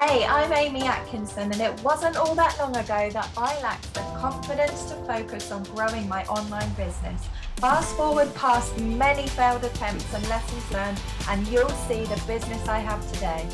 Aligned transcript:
Hey, 0.00 0.24
I'm 0.24 0.52
Amy 0.52 0.82
Atkinson, 0.82 1.50
and 1.50 1.60
it 1.60 1.82
wasn't 1.82 2.16
all 2.16 2.32
that 2.36 2.56
long 2.60 2.70
ago 2.76 3.10
that 3.10 3.28
I 3.36 3.60
lacked 3.60 3.92
the 3.94 4.00
confidence 4.20 4.84
to 4.84 4.94
focus 4.94 5.50
on 5.50 5.64
growing 5.64 6.08
my 6.08 6.24
online 6.26 6.72
business. 6.74 7.26
Fast 7.56 7.96
forward 7.96 8.32
past 8.36 8.78
many 8.78 9.26
failed 9.26 9.64
attempts 9.64 10.14
and 10.14 10.26
lessons 10.28 10.70
learned, 10.70 11.00
and 11.28 11.44
you'll 11.48 11.68
see 11.88 12.04
the 12.04 12.22
business 12.28 12.68
I 12.68 12.78
have 12.78 13.04
today. 13.12 13.44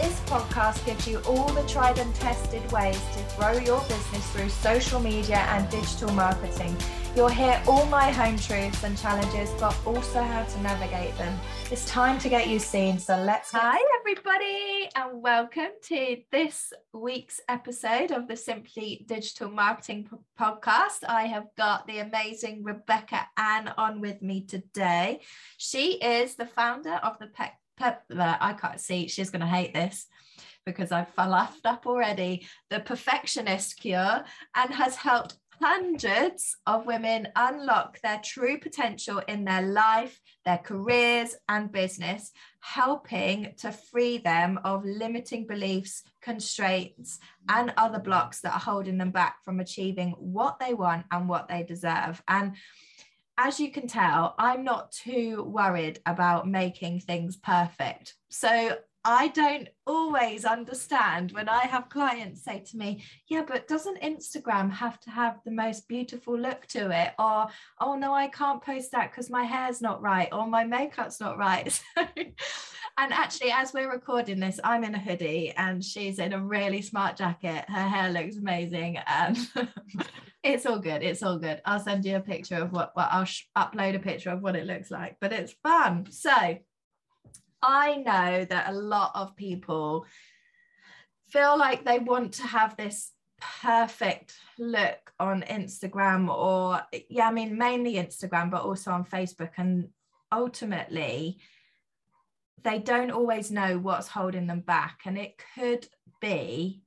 This 0.00 0.18
podcast 0.20 0.86
gives 0.86 1.06
you 1.06 1.18
all 1.28 1.46
the 1.48 1.62
tried 1.68 1.98
and 1.98 2.14
tested 2.14 2.62
ways 2.72 2.98
to 3.12 3.36
grow 3.36 3.52
your 3.52 3.82
business 3.82 4.26
through 4.32 4.48
social 4.48 4.98
media 4.98 5.36
and 5.50 5.68
digital 5.68 6.10
marketing. 6.12 6.74
You'll 7.14 7.28
hear 7.28 7.60
all 7.66 7.84
my 7.84 8.10
home 8.10 8.38
truths 8.38 8.82
and 8.82 8.96
challenges, 8.96 9.50
but 9.60 9.76
also 9.84 10.22
how 10.22 10.44
to 10.44 10.60
navigate 10.62 11.14
them. 11.18 11.38
It's 11.70 11.84
time 11.84 12.18
to 12.20 12.30
get 12.30 12.48
you 12.48 12.58
seen. 12.58 12.98
So 12.98 13.14
let's. 13.18 13.50
Hi, 13.52 13.78
everybody, 14.00 14.88
and 14.96 15.20
welcome 15.20 15.72
to 15.88 16.16
this 16.32 16.72
week's 16.94 17.42
episode 17.46 18.10
of 18.10 18.26
the 18.26 18.36
Simply 18.36 19.04
Digital 19.06 19.50
Marketing 19.50 20.08
Podcast. 20.40 21.04
I 21.06 21.24
have 21.24 21.44
got 21.58 21.86
the 21.86 21.98
amazing 21.98 22.64
Rebecca 22.64 23.26
Ann 23.36 23.68
on 23.76 24.00
with 24.00 24.22
me 24.22 24.46
today. 24.46 25.20
She 25.58 25.98
is 25.98 26.36
the 26.36 26.46
founder 26.46 26.94
of 26.94 27.18
the 27.18 27.26
Pet 27.26 27.52
I 27.80 28.56
can't 28.60 28.80
see, 28.80 29.08
she's 29.08 29.30
going 29.30 29.40
to 29.40 29.46
hate 29.46 29.74
this 29.74 30.06
because 30.66 30.92
I've 30.92 31.08
laughed 31.16 31.64
up 31.64 31.86
already. 31.86 32.46
The 32.68 32.80
Perfectionist 32.80 33.80
Cure 33.80 34.24
and 34.54 34.74
has 34.74 34.96
helped 34.96 35.36
hundreds 35.62 36.56
of 36.66 36.86
women 36.86 37.28
unlock 37.36 38.00
their 38.00 38.20
true 38.24 38.58
potential 38.58 39.18
in 39.28 39.44
their 39.44 39.62
life, 39.62 40.18
their 40.46 40.58
careers, 40.58 41.36
and 41.48 41.70
business, 41.70 42.32
helping 42.60 43.52
to 43.58 43.70
free 43.70 44.18
them 44.18 44.58
of 44.64 44.84
limiting 44.84 45.46
beliefs, 45.46 46.02
constraints, 46.22 47.18
and 47.48 47.74
other 47.76 47.98
blocks 47.98 48.40
that 48.40 48.54
are 48.54 48.60
holding 48.60 48.96
them 48.96 49.10
back 49.10 49.36
from 49.44 49.60
achieving 49.60 50.12
what 50.12 50.58
they 50.58 50.72
want 50.72 51.04
and 51.10 51.28
what 51.28 51.48
they 51.48 51.62
deserve. 51.62 52.22
And 52.26 52.56
as 53.42 53.58
you 53.58 53.72
can 53.72 53.86
tell, 53.86 54.34
I'm 54.38 54.64
not 54.64 54.92
too 54.92 55.42
worried 55.44 55.98
about 56.04 56.46
making 56.46 57.00
things 57.00 57.38
perfect. 57.38 58.14
So 58.28 58.76
I 59.02 59.28
don't 59.28 59.66
always 59.86 60.44
understand 60.44 61.32
when 61.32 61.48
I 61.48 61.60
have 61.60 61.88
clients 61.88 62.44
say 62.44 62.62
to 62.70 62.76
me, 62.76 63.02
Yeah, 63.30 63.44
but 63.48 63.66
doesn't 63.66 64.02
Instagram 64.02 64.70
have 64.70 65.00
to 65.00 65.10
have 65.10 65.38
the 65.42 65.52
most 65.52 65.88
beautiful 65.88 66.38
look 66.38 66.66
to 66.66 66.90
it? 66.90 67.14
Or, 67.18 67.46
Oh, 67.80 67.94
no, 67.94 68.12
I 68.12 68.28
can't 68.28 68.62
post 68.62 68.92
that 68.92 69.10
because 69.10 69.30
my 69.30 69.44
hair's 69.44 69.80
not 69.80 70.02
right 70.02 70.28
or 70.32 70.46
my 70.46 70.64
makeup's 70.64 71.18
not 71.18 71.38
right. 71.38 71.82
and 71.96 72.34
actually, 72.98 73.52
as 73.52 73.72
we're 73.72 73.90
recording 73.90 74.38
this, 74.38 74.60
I'm 74.62 74.84
in 74.84 74.94
a 74.94 75.00
hoodie 75.00 75.54
and 75.56 75.82
she's 75.82 76.18
in 76.18 76.34
a 76.34 76.44
really 76.44 76.82
smart 76.82 77.16
jacket. 77.16 77.64
Her 77.68 77.88
hair 77.88 78.12
looks 78.12 78.36
amazing. 78.36 78.98
Um, 78.98 79.34
and 79.56 79.68
it's 80.42 80.66
all 80.66 80.78
good. 80.78 81.02
It's 81.02 81.22
all 81.22 81.38
good. 81.38 81.60
I'll 81.64 81.80
send 81.80 82.04
you 82.04 82.16
a 82.16 82.20
picture 82.20 82.56
of 82.56 82.72
what, 82.72 82.92
what 82.94 83.08
I'll 83.10 83.24
sh- 83.24 83.44
upload 83.56 83.94
a 83.94 83.98
picture 83.98 84.30
of 84.30 84.40
what 84.40 84.56
it 84.56 84.66
looks 84.66 84.90
like, 84.90 85.16
but 85.20 85.32
it's 85.32 85.54
fun. 85.62 86.06
So 86.10 86.58
I 87.62 87.96
know 87.96 88.44
that 88.44 88.70
a 88.70 88.72
lot 88.72 89.12
of 89.14 89.36
people 89.36 90.06
feel 91.28 91.58
like 91.58 91.84
they 91.84 91.98
want 91.98 92.34
to 92.34 92.46
have 92.46 92.76
this 92.76 93.12
perfect 93.62 94.34
look 94.58 95.12
on 95.18 95.42
Instagram 95.42 96.28
or, 96.28 96.80
yeah, 97.08 97.28
I 97.28 97.32
mean, 97.32 97.58
mainly 97.58 97.94
Instagram, 97.94 98.50
but 98.50 98.62
also 98.62 98.90
on 98.92 99.04
Facebook. 99.04 99.50
And 99.58 99.88
ultimately, 100.32 101.38
they 102.62 102.78
don't 102.78 103.10
always 103.10 103.50
know 103.50 103.78
what's 103.78 104.08
holding 104.08 104.46
them 104.46 104.60
back. 104.60 105.00
And 105.04 105.18
it 105.18 105.40
could 105.54 105.86
be 106.20 106.82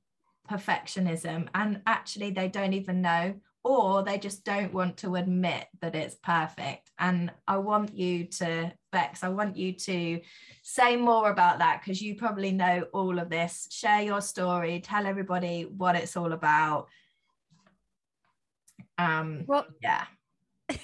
perfectionism 0.50 1.48
and 1.54 1.80
actually 1.86 2.30
they 2.30 2.48
don't 2.48 2.74
even 2.74 3.00
know 3.00 3.34
or 3.64 4.02
they 4.02 4.18
just 4.18 4.44
don't 4.44 4.74
want 4.74 4.98
to 4.98 5.16
admit 5.16 5.66
that 5.80 5.94
it's 5.94 6.16
perfect. 6.16 6.90
And 6.98 7.32
i 7.48 7.56
want 7.56 7.96
you 7.96 8.24
to 8.24 8.72
bex 8.92 9.24
i 9.24 9.28
want 9.28 9.56
you 9.56 9.72
to 9.72 10.20
say 10.62 10.96
more 10.96 11.30
about 11.30 11.58
that 11.58 11.80
because 11.80 12.00
you 12.00 12.14
probably 12.14 12.52
know 12.52 12.86
all 12.92 13.18
of 13.18 13.30
this. 13.30 13.68
Share 13.70 14.02
your 14.02 14.20
story. 14.20 14.80
Tell 14.80 15.06
everybody 15.06 15.62
what 15.62 15.96
it's 15.96 16.16
all 16.16 16.32
about. 16.32 16.88
Um 18.98 19.44
well 19.46 19.66
yeah. 19.82 20.04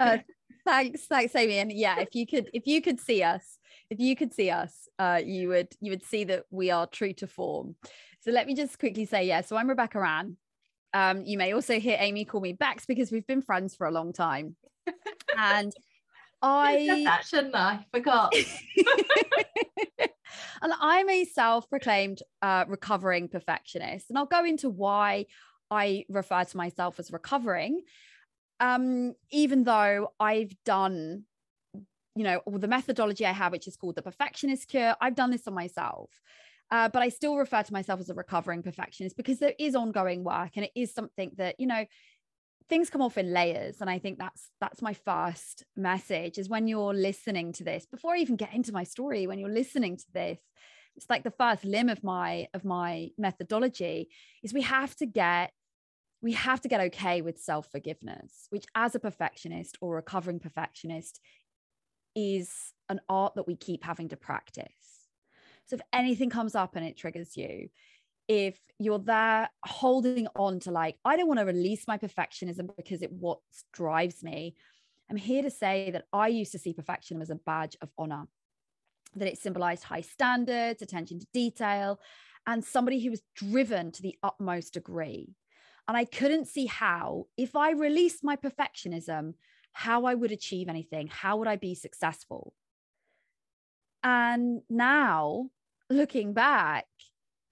Uh, 0.00 0.18
thanks 0.64 1.06
thanks 1.06 1.34
amy. 1.34 1.58
And 1.58 1.72
yeah 1.72 1.98
if 2.00 2.14
you 2.14 2.26
could 2.26 2.50
if 2.52 2.66
you 2.66 2.80
could 2.80 3.00
see 3.00 3.22
us 3.22 3.58
if 3.92 4.00
you 4.00 4.16
could 4.16 4.32
see 4.32 4.50
us 4.50 4.88
uh 4.98 5.20
you 5.24 5.48
would 5.48 5.68
you 5.80 5.90
would 5.90 6.04
see 6.04 6.24
that 6.24 6.44
we 6.50 6.70
are 6.70 6.86
true 6.86 7.12
to 7.12 7.26
form 7.26 7.76
so 8.22 8.30
let 8.30 8.46
me 8.46 8.54
just 8.54 8.78
quickly 8.78 9.04
say, 9.04 9.26
yeah, 9.26 9.40
so 9.40 9.56
I'm 9.56 9.68
Rebecca 9.68 9.98
Ann. 9.98 10.36
Um, 10.94 11.24
you 11.24 11.36
may 11.36 11.54
also 11.54 11.80
hear 11.80 11.96
Amy 11.98 12.24
call 12.24 12.40
me 12.40 12.52
Bex 12.52 12.86
because 12.86 13.10
we've 13.10 13.26
been 13.26 13.42
friends 13.42 13.74
for 13.74 13.88
a 13.88 13.90
long 13.90 14.12
time. 14.12 14.54
and 15.36 15.72
I 16.42 17.02
that 17.04 17.24
shouldn't 17.24 17.56
I? 17.56 17.84
Forgot. 17.92 18.32
and 19.98 20.72
I'm 20.80 21.08
a 21.10 21.24
self-proclaimed 21.24 22.22
uh, 22.42 22.64
recovering 22.68 23.26
perfectionist, 23.26 24.06
and 24.08 24.16
I'll 24.16 24.26
go 24.26 24.44
into 24.44 24.70
why 24.70 25.26
I 25.68 26.04
refer 26.08 26.44
to 26.44 26.56
myself 26.56 27.00
as 27.00 27.10
recovering. 27.10 27.82
Um, 28.60 29.14
even 29.32 29.64
though 29.64 30.12
I've 30.20 30.52
done, 30.64 31.24
you 32.14 32.24
know, 32.24 32.40
the 32.46 32.68
methodology 32.68 33.24
I 33.24 33.32
have, 33.32 33.52
which 33.52 33.68
is 33.68 33.76
called 33.76 33.96
the 33.96 34.02
perfectionist 34.02 34.68
cure, 34.68 34.94
I've 35.00 35.14
done 35.14 35.30
this 35.30 35.46
on 35.46 35.54
myself. 35.54 36.10
Uh, 36.70 36.88
but 36.88 37.02
I 37.02 37.10
still 37.10 37.36
refer 37.36 37.62
to 37.62 37.72
myself 37.72 38.00
as 38.00 38.08
a 38.08 38.14
recovering 38.14 38.62
perfectionist 38.62 39.16
because 39.16 39.38
there 39.38 39.54
is 39.58 39.74
ongoing 39.74 40.24
work 40.24 40.52
and 40.56 40.64
it 40.64 40.72
is 40.74 40.94
something 40.94 41.30
that, 41.36 41.60
you 41.60 41.66
know, 41.66 41.84
things 42.68 42.88
come 42.88 43.02
off 43.02 43.18
in 43.18 43.32
layers 43.32 43.80
and 43.80 43.90
i 43.90 43.98
think 43.98 44.18
that's 44.18 44.48
that's 44.60 44.80
my 44.80 44.94
first 44.94 45.64
message 45.76 46.38
is 46.38 46.48
when 46.48 46.68
you're 46.68 46.94
listening 46.94 47.52
to 47.52 47.64
this 47.64 47.84
before 47.86 48.14
i 48.14 48.18
even 48.18 48.36
get 48.36 48.54
into 48.54 48.72
my 48.72 48.84
story 48.84 49.26
when 49.26 49.38
you're 49.38 49.50
listening 49.50 49.96
to 49.96 50.06
this 50.14 50.38
it's 50.96 51.10
like 51.10 51.22
the 51.22 51.30
first 51.30 51.64
limb 51.64 51.88
of 51.88 52.02
my 52.02 52.46
of 52.54 52.64
my 52.64 53.08
methodology 53.18 54.08
is 54.42 54.54
we 54.54 54.62
have 54.62 54.94
to 54.94 55.06
get 55.06 55.52
we 56.22 56.32
have 56.32 56.60
to 56.60 56.68
get 56.68 56.80
okay 56.80 57.20
with 57.20 57.38
self 57.38 57.70
forgiveness 57.70 58.46
which 58.50 58.64
as 58.74 58.94
a 58.94 59.00
perfectionist 59.00 59.76
or 59.80 59.96
recovering 59.96 60.38
perfectionist 60.38 61.20
is 62.14 62.50
an 62.88 63.00
art 63.08 63.34
that 63.36 63.46
we 63.46 63.56
keep 63.56 63.84
having 63.84 64.08
to 64.08 64.16
practice 64.16 64.92
so 65.66 65.76
if 65.76 65.80
anything 65.92 66.30
comes 66.30 66.54
up 66.54 66.76
and 66.76 66.84
it 66.84 66.96
triggers 66.96 67.36
you, 67.36 67.68
if 68.28 68.58
you're 68.78 68.98
there 68.98 69.48
holding 69.64 70.28
on 70.36 70.60
to 70.60 70.70
like, 70.70 70.96
I 71.04 71.16
don't 71.16 71.28
want 71.28 71.40
to 71.40 71.46
release 71.46 71.86
my 71.88 71.98
perfectionism 71.98 72.68
because 72.76 73.02
it 73.02 73.12
what 73.12 73.38
drives 73.72 74.22
me. 74.22 74.54
I'm 75.10 75.16
here 75.16 75.42
to 75.42 75.50
say 75.50 75.90
that 75.90 76.04
I 76.12 76.28
used 76.28 76.52
to 76.52 76.58
see 76.58 76.74
perfectionism 76.74 77.22
as 77.22 77.30
a 77.30 77.36
badge 77.36 77.76
of 77.80 77.90
honor, 77.98 78.26
that 79.16 79.28
it 79.28 79.38
symbolized 79.38 79.84
high 79.84 80.00
standards, 80.00 80.82
attention 80.82 81.20
to 81.20 81.26
detail, 81.32 82.00
and 82.46 82.64
somebody 82.64 83.02
who 83.02 83.10
was 83.10 83.22
driven 83.34 83.92
to 83.92 84.02
the 84.02 84.16
utmost 84.22 84.74
degree. 84.74 85.34
And 85.88 85.96
I 85.96 86.04
couldn't 86.04 86.48
see 86.48 86.66
how, 86.66 87.28
if 87.36 87.56
I 87.56 87.72
released 87.72 88.22
my 88.22 88.36
perfectionism, 88.36 89.34
how 89.72 90.04
I 90.04 90.14
would 90.14 90.32
achieve 90.32 90.68
anything, 90.68 91.08
how 91.08 91.36
would 91.36 91.48
I 91.48 91.56
be 91.56 91.74
successful? 91.74 92.54
And 94.02 94.62
now, 94.68 95.50
looking 95.88 96.32
back, 96.32 96.86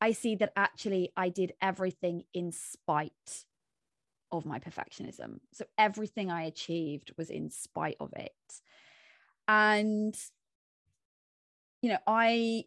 I 0.01 0.13
see 0.13 0.35
that 0.37 0.53
actually 0.57 1.13
I 1.17 1.29
did 1.29 1.53
everything 1.61 2.25
in 2.33 2.53
spite 2.53 3.45
of 4.33 4.47
my 4.47 4.59
perfectionism. 4.59 5.41
So 5.53 5.65
everything 5.77 6.31
I 6.31 6.45
achieved 6.45 7.13
was 7.17 7.31
in 7.31 7.51
spite 7.51 7.97
of 8.01 8.13
it. 8.17 8.33
And 9.47 10.17
you 11.83 11.91
know, 11.91 11.99
I 12.07 12.65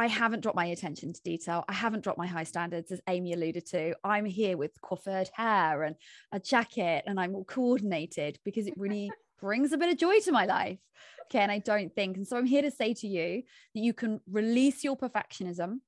I 0.00 0.06
haven't 0.06 0.42
dropped 0.42 0.56
my 0.56 0.66
attention 0.66 1.12
to 1.12 1.22
detail. 1.22 1.64
I 1.68 1.72
haven't 1.72 2.04
dropped 2.04 2.18
my 2.18 2.26
high 2.28 2.44
standards, 2.44 2.92
as 2.92 3.00
Amy 3.08 3.32
alluded 3.32 3.66
to. 3.66 3.96
I'm 4.04 4.24
here 4.24 4.56
with 4.56 4.80
coiffured 4.80 5.28
hair 5.32 5.82
and 5.82 5.96
a 6.30 6.38
jacket, 6.38 7.02
and 7.06 7.18
I'm 7.18 7.34
all 7.34 7.44
coordinated 7.44 8.38
because 8.44 8.68
it 8.68 8.74
really 8.76 9.10
brings 9.40 9.72
a 9.72 9.76
bit 9.76 9.90
of 9.90 9.98
joy 9.98 10.20
to 10.20 10.30
my 10.30 10.46
life. 10.46 10.78
Okay. 11.26 11.40
And 11.40 11.50
I 11.50 11.58
don't 11.58 11.92
think. 11.92 12.16
And 12.16 12.26
so 12.26 12.36
I'm 12.36 12.46
here 12.46 12.62
to 12.62 12.70
say 12.70 12.94
to 12.94 13.08
you 13.08 13.42
that 13.74 13.80
you 13.80 13.92
can 13.92 14.20
release 14.30 14.84
your 14.84 14.96
perfectionism, 14.96 15.80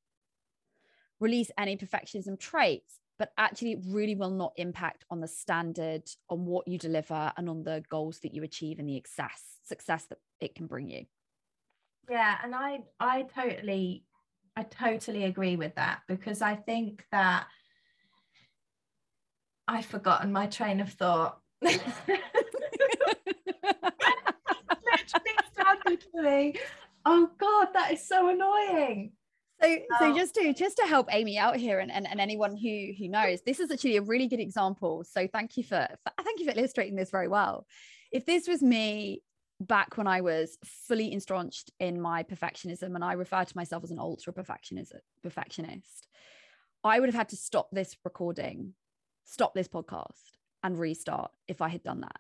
release 1.20 1.52
any 1.56 1.76
perfectionism 1.76 2.38
traits, 2.38 2.98
but 3.16 3.32
actually 3.38 3.72
it 3.72 3.80
really 3.86 4.16
will 4.16 4.30
not 4.30 4.54
impact 4.56 5.04
on 5.08 5.20
the 5.20 5.28
standard, 5.28 6.02
on 6.28 6.46
what 6.46 6.66
you 6.66 6.78
deliver, 6.78 7.32
and 7.36 7.48
on 7.48 7.62
the 7.62 7.84
goals 7.88 8.18
that 8.20 8.34
you 8.34 8.42
achieve 8.42 8.80
and 8.80 8.88
the 8.88 8.96
success, 8.96 9.44
success 9.62 10.04
that 10.06 10.18
it 10.40 10.56
can 10.56 10.66
bring 10.66 10.88
you. 10.88 11.04
Yeah. 12.10 12.36
And 12.42 12.54
I 12.54 12.80
I 12.98 13.22
totally, 13.22 14.04
I 14.56 14.64
totally 14.64 15.24
agree 15.24 15.56
with 15.56 15.76
that 15.76 16.00
because 16.08 16.42
I 16.42 16.56
think 16.56 17.04
that 17.12 17.46
I've 19.68 19.86
forgotten 19.86 20.32
my 20.32 20.48
train 20.48 20.80
of 20.80 20.92
thought. 20.92 21.38
literally 21.62 22.20
me. 26.14 26.54
Oh 27.06 27.30
God, 27.38 27.68
that 27.74 27.92
is 27.92 28.06
so 28.06 28.28
annoying. 28.28 29.12
So, 29.62 29.76
so 29.98 30.12
oh. 30.12 30.16
just 30.16 30.34
to 30.36 30.54
just 30.54 30.78
to 30.78 30.86
help 30.86 31.08
Amy 31.12 31.38
out 31.38 31.56
here 31.56 31.80
and, 31.80 31.92
and, 31.92 32.08
and 32.08 32.20
anyone 32.20 32.56
who 32.56 32.92
who 32.98 33.08
knows, 33.08 33.42
this 33.42 33.60
is 33.60 33.70
actually 33.70 33.96
a 33.96 34.02
really 34.02 34.26
good 34.26 34.40
example. 34.40 35.04
So 35.04 35.26
thank 35.26 35.56
you 35.56 35.64
for, 35.64 35.86
for 36.02 36.12
thank 36.22 36.40
you 36.40 36.46
for 36.46 36.58
illustrating 36.58 36.96
this 36.96 37.10
very 37.10 37.28
well. 37.28 37.66
If 38.10 38.26
this 38.26 38.48
was 38.48 38.62
me 38.62 39.22
back 39.60 39.96
when 39.96 40.06
I 40.06 40.22
was 40.22 40.56
fully 40.64 41.12
ensconced 41.12 41.70
in 41.78 42.00
my 42.00 42.22
perfectionism 42.22 42.94
and 42.94 43.04
I 43.04 43.12
refer 43.12 43.44
to 43.44 43.56
myself 43.56 43.84
as 43.84 43.90
an 43.90 43.98
ultra 43.98 44.32
perfectionist 44.32 44.94
perfectionist, 45.22 46.08
I 46.82 46.98
would 46.98 47.08
have 47.08 47.14
had 47.14 47.28
to 47.28 47.36
stop 47.36 47.68
this 47.70 47.96
recording, 48.04 48.72
stop 49.24 49.54
this 49.54 49.68
podcast 49.68 50.38
and 50.62 50.78
restart 50.78 51.30
if 51.46 51.60
I 51.60 51.68
had 51.68 51.82
done 51.82 52.00
that. 52.00 52.16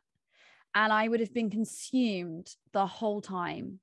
And 0.74 0.92
I 0.92 1.08
would 1.08 1.20
have 1.20 1.34
been 1.34 1.50
consumed 1.50 2.54
the 2.72 2.86
whole 2.86 3.20
time 3.20 3.80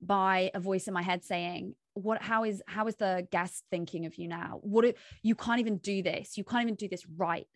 by 0.00 0.50
a 0.54 0.60
voice 0.60 0.86
in 0.86 0.94
my 0.94 1.02
head 1.02 1.24
saying, 1.24 1.74
what 1.94 2.22
how 2.22 2.44
is 2.44 2.62
how 2.66 2.86
is 2.86 2.96
the 2.96 3.26
guest 3.32 3.64
thinking 3.70 4.04
of 4.04 4.16
you 4.16 4.28
now? 4.28 4.58
What 4.60 4.94
you 5.22 5.34
can't 5.34 5.60
even 5.60 5.78
do 5.78 6.02
this. 6.02 6.36
You 6.36 6.44
can't 6.44 6.62
even 6.62 6.74
do 6.74 6.88
this 6.88 7.06
right. 7.16 7.46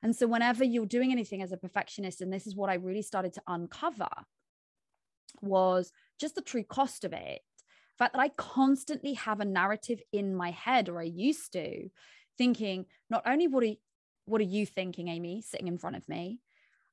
And 0.00 0.14
so 0.14 0.28
whenever 0.28 0.64
you're 0.64 0.86
doing 0.86 1.10
anything 1.10 1.42
as 1.42 1.50
a 1.50 1.56
perfectionist 1.56 2.20
and 2.20 2.32
this 2.32 2.46
is 2.46 2.54
what 2.54 2.68
i 2.68 2.74
really 2.74 3.00
started 3.00 3.32
to 3.32 3.42
uncover 3.46 4.08
was 5.40 5.92
just 6.20 6.34
the 6.34 6.42
true 6.42 6.64
cost 6.64 7.04
of 7.04 7.12
it 7.12 7.40
the 7.60 7.98
fact 7.98 8.14
that 8.14 8.20
i 8.20 8.28
constantly 8.30 9.14
have 9.14 9.40
a 9.40 9.44
narrative 9.44 10.00
in 10.12 10.34
my 10.34 10.50
head 10.50 10.88
or 10.88 11.00
i 11.00 11.04
used 11.04 11.52
to 11.52 11.88
thinking 12.36 12.86
not 13.10 13.22
only 13.26 13.46
what 13.46 13.64
are 13.64 13.74
what 14.26 14.40
are 14.40 14.44
you 14.44 14.66
thinking 14.66 15.08
amy 15.08 15.40
sitting 15.42 15.68
in 15.68 15.78
front 15.78 15.96
of 15.96 16.08
me 16.08 16.40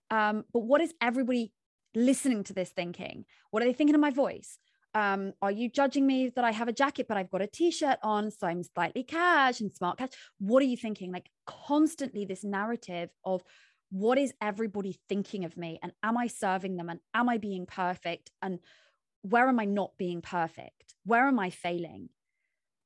um, 0.10 0.44
but 0.52 0.60
what 0.60 0.82
is 0.82 0.94
everybody 1.02 1.54
listening 1.96 2.44
to 2.44 2.54
this 2.54 2.70
thinking 2.70 3.26
what 3.50 3.64
are 3.64 3.66
they 3.66 3.74
thinking 3.74 3.96
of 3.96 4.02
my 4.02 4.12
voice 4.12 4.58
um, 4.94 5.34
are 5.42 5.52
you 5.52 5.70
judging 5.70 6.06
me 6.06 6.30
that 6.36 6.44
I 6.44 6.52
have 6.52 6.68
a 6.68 6.74
jacket, 6.74 7.08
but 7.08 7.18
I've 7.18 7.32
got 7.32 7.42
a 7.42 7.48
t-shirt 7.48 7.98
on, 8.04 8.30
so 8.30 8.48
I'm 8.48 8.64
slightly 8.64 9.04
cash 9.04 9.62
and 9.62 9.74
smart 9.74 9.98
cash? 9.98 10.10
What 10.40 10.62
are 10.62 10.66
you 10.66 10.76
thinking? 10.76 11.12
Like 11.12 11.30
constantly 11.46 12.26
this 12.26 12.44
narrative 12.44 13.10
of 13.24 13.42
what 13.92 14.18
is 14.18 14.34
everybody 14.42 14.98
thinking 15.10 15.44
of 15.44 15.58
me? 15.58 15.78
And 15.84 15.92
am 16.02 16.18
I 16.18 16.28
serving 16.28 16.78
them? 16.78 16.90
And 16.90 17.02
am 17.14 17.28
I 17.28 17.38
being 17.38 17.66
perfect? 17.66 18.32
And 18.42 18.60
where 19.22 19.48
am 19.48 19.60
I 19.60 19.66
not 19.66 19.98
being 19.98 20.22
perfect? 20.22 20.96
Where 21.06 21.28
am 21.28 21.38
I 21.38 21.50
failing? 21.50 22.10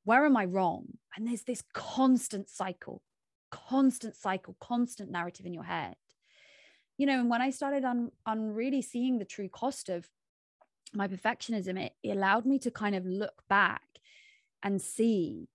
Where 0.04 0.26
am 0.26 0.36
I 0.36 0.44
wrong? 0.44 0.98
And 1.16 1.26
there's 1.26 1.44
this 1.44 1.62
constant 1.72 2.50
cycle, 2.50 3.02
constant 3.50 4.16
cycle, 4.16 4.56
constant 4.60 5.10
narrative 5.10 5.46
in 5.46 5.54
your 5.54 5.64
head. 5.64 5.94
You 6.98 7.06
know, 7.06 7.20
and 7.20 7.30
when 7.30 7.42
I 7.42 7.50
started 7.50 7.84
on 7.84 8.10
on 8.24 8.54
really 8.54 8.82
seeing 8.82 9.18
the 9.18 9.24
true 9.24 9.48
cost 9.48 9.88
of 9.88 10.08
my 10.92 11.06
perfectionism, 11.06 11.78
it, 11.78 11.92
it 12.02 12.10
allowed 12.10 12.46
me 12.46 12.58
to 12.60 12.70
kind 12.70 12.94
of 12.94 13.04
look 13.04 13.42
back 13.48 13.82
and 14.62 14.80
see 14.80 15.48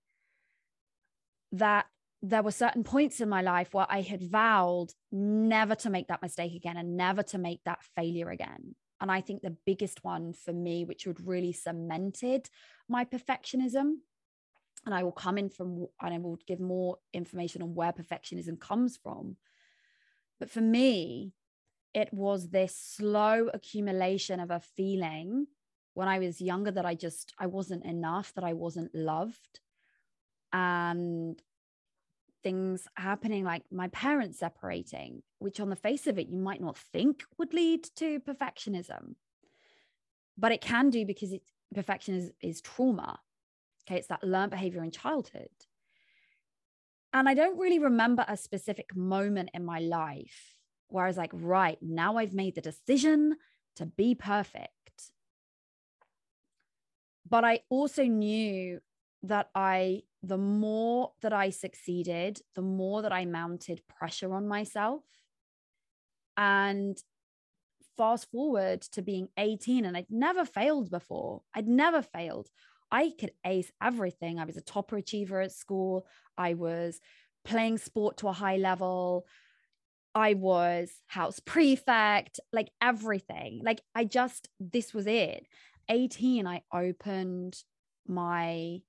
that 1.50 1.86
there 2.22 2.42
were 2.42 2.52
certain 2.52 2.84
points 2.84 3.20
in 3.20 3.28
my 3.28 3.42
life 3.42 3.74
where 3.74 3.86
I 3.88 4.00
had 4.00 4.22
vowed 4.22 4.92
never 5.10 5.74
to 5.76 5.90
make 5.90 6.06
that 6.08 6.22
mistake 6.22 6.54
again 6.54 6.76
and 6.76 6.96
never 6.96 7.22
to 7.24 7.38
make 7.38 7.60
that 7.64 7.82
failure 7.96 8.30
again. 8.30 8.76
And 9.00 9.10
I 9.10 9.20
think 9.20 9.42
the 9.42 9.56
biggest 9.66 10.04
one 10.04 10.32
for 10.32 10.52
me, 10.52 10.84
which 10.84 11.06
would 11.06 11.26
really 11.26 11.52
cemented 11.52 12.48
my 12.88 13.04
perfectionism, 13.04 13.94
and 14.86 14.94
I 14.94 15.02
will 15.02 15.12
come 15.12 15.36
in 15.36 15.48
from, 15.48 15.88
and 16.00 16.14
I 16.14 16.18
will 16.18 16.38
give 16.46 16.60
more 16.60 16.98
information 17.12 17.62
on 17.62 17.74
where 17.74 17.92
perfectionism 17.92 18.60
comes 18.60 18.96
from. 18.96 19.36
But 20.38 20.50
for 20.50 20.60
me, 20.60 21.32
it 21.94 22.12
was 22.14 22.50
this 22.50 22.76
slow 22.76 23.48
accumulation 23.52 24.38
of 24.38 24.50
a 24.50 24.60
feeling 24.60 25.46
when 25.94 26.08
I 26.08 26.20
was 26.20 26.40
younger 26.40 26.70
that 26.70 26.86
I 26.86 26.94
just 26.94 27.34
I 27.38 27.46
wasn't 27.46 27.84
enough, 27.84 28.32
that 28.34 28.44
I 28.44 28.52
wasn't 28.52 28.94
loved. 28.94 29.60
And 30.52 31.42
things 32.42 32.88
happening 32.96 33.44
like 33.44 33.62
my 33.70 33.88
parents 33.88 34.38
separating, 34.38 35.22
which 35.38 35.60
on 35.60 35.70
the 35.70 35.76
face 35.76 36.06
of 36.06 36.18
it 36.18 36.28
you 36.28 36.38
might 36.38 36.60
not 36.60 36.76
think 36.76 37.24
would 37.38 37.54
lead 37.54 37.84
to 37.96 38.20
perfectionism. 38.20 39.14
But 40.36 40.52
it 40.52 40.60
can 40.60 40.90
do 40.90 41.04
because 41.04 41.32
it's 41.32 41.50
perfection 41.74 42.14
is, 42.14 42.32
is 42.40 42.60
trauma. 42.60 43.18
Okay, 43.86 43.98
it's 43.98 44.08
that 44.08 44.24
learned 44.24 44.50
behavior 44.50 44.82
in 44.82 44.90
childhood. 44.90 45.48
And 47.12 47.28
I 47.28 47.34
don't 47.34 47.58
really 47.58 47.78
remember 47.78 48.24
a 48.26 48.36
specific 48.36 48.96
moment 48.96 49.50
in 49.52 49.64
my 49.64 49.80
life 49.80 50.54
where 50.88 51.04
I 51.04 51.08
was 51.08 51.16
like, 51.16 51.30
right, 51.32 51.78
now 51.82 52.16
I've 52.16 52.34
made 52.34 52.54
the 52.54 52.60
decision 52.60 53.36
to 53.76 53.86
be 53.86 54.14
perfect. 54.14 54.68
But 57.28 57.44
I 57.44 57.60
also 57.68 58.04
knew 58.04 58.80
that 59.24 59.48
I, 59.54 60.02
the 60.22 60.38
more 60.38 61.12
that 61.22 61.32
I 61.32 61.50
succeeded, 61.50 62.40
the 62.54 62.62
more 62.62 63.02
that 63.02 63.12
I 63.12 63.24
mounted 63.24 63.82
pressure 63.88 64.34
on 64.34 64.46
myself. 64.46 65.02
And 66.36 66.96
fast 67.96 68.30
forward 68.30 68.82
to 68.82 69.02
being 69.02 69.28
18, 69.36 69.84
and 69.84 69.96
I'd 69.96 70.06
never 70.10 70.44
failed 70.44 70.90
before. 70.90 71.42
I'd 71.54 71.68
never 71.68 72.02
failed. 72.02 72.48
I 72.90 73.12
could 73.18 73.32
ace 73.44 73.72
everything. 73.82 74.38
I 74.38 74.44
was 74.44 74.56
a 74.56 74.62
topper 74.62 74.98
achiever 74.98 75.40
at 75.40 75.52
school. 75.52 76.06
I 76.36 76.54
was 76.54 77.00
playing 77.44 77.78
sport 77.78 78.18
to 78.18 78.28
a 78.28 78.32
high 78.32 78.58
level. 78.58 79.26
I 80.14 80.34
was 80.34 80.90
house 81.06 81.40
prefect, 81.40 82.38
like 82.52 82.70
everything. 82.80 83.62
Like 83.64 83.80
I 83.94 84.04
just, 84.04 84.48
this 84.60 84.92
was 84.92 85.06
it. 85.06 85.46
18, 85.88 86.46
I 86.46 86.62
opened 86.72 87.56
my 88.06 88.80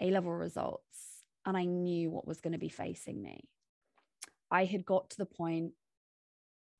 A 0.00 0.10
level 0.10 0.32
results 0.32 1.24
and 1.46 1.56
I 1.56 1.64
knew 1.64 2.10
what 2.10 2.26
was 2.26 2.40
going 2.40 2.52
to 2.52 2.58
be 2.58 2.68
facing 2.68 3.22
me. 3.22 3.48
I 4.50 4.64
had 4.64 4.84
got 4.84 5.10
to 5.10 5.16
the 5.16 5.26
point 5.26 5.72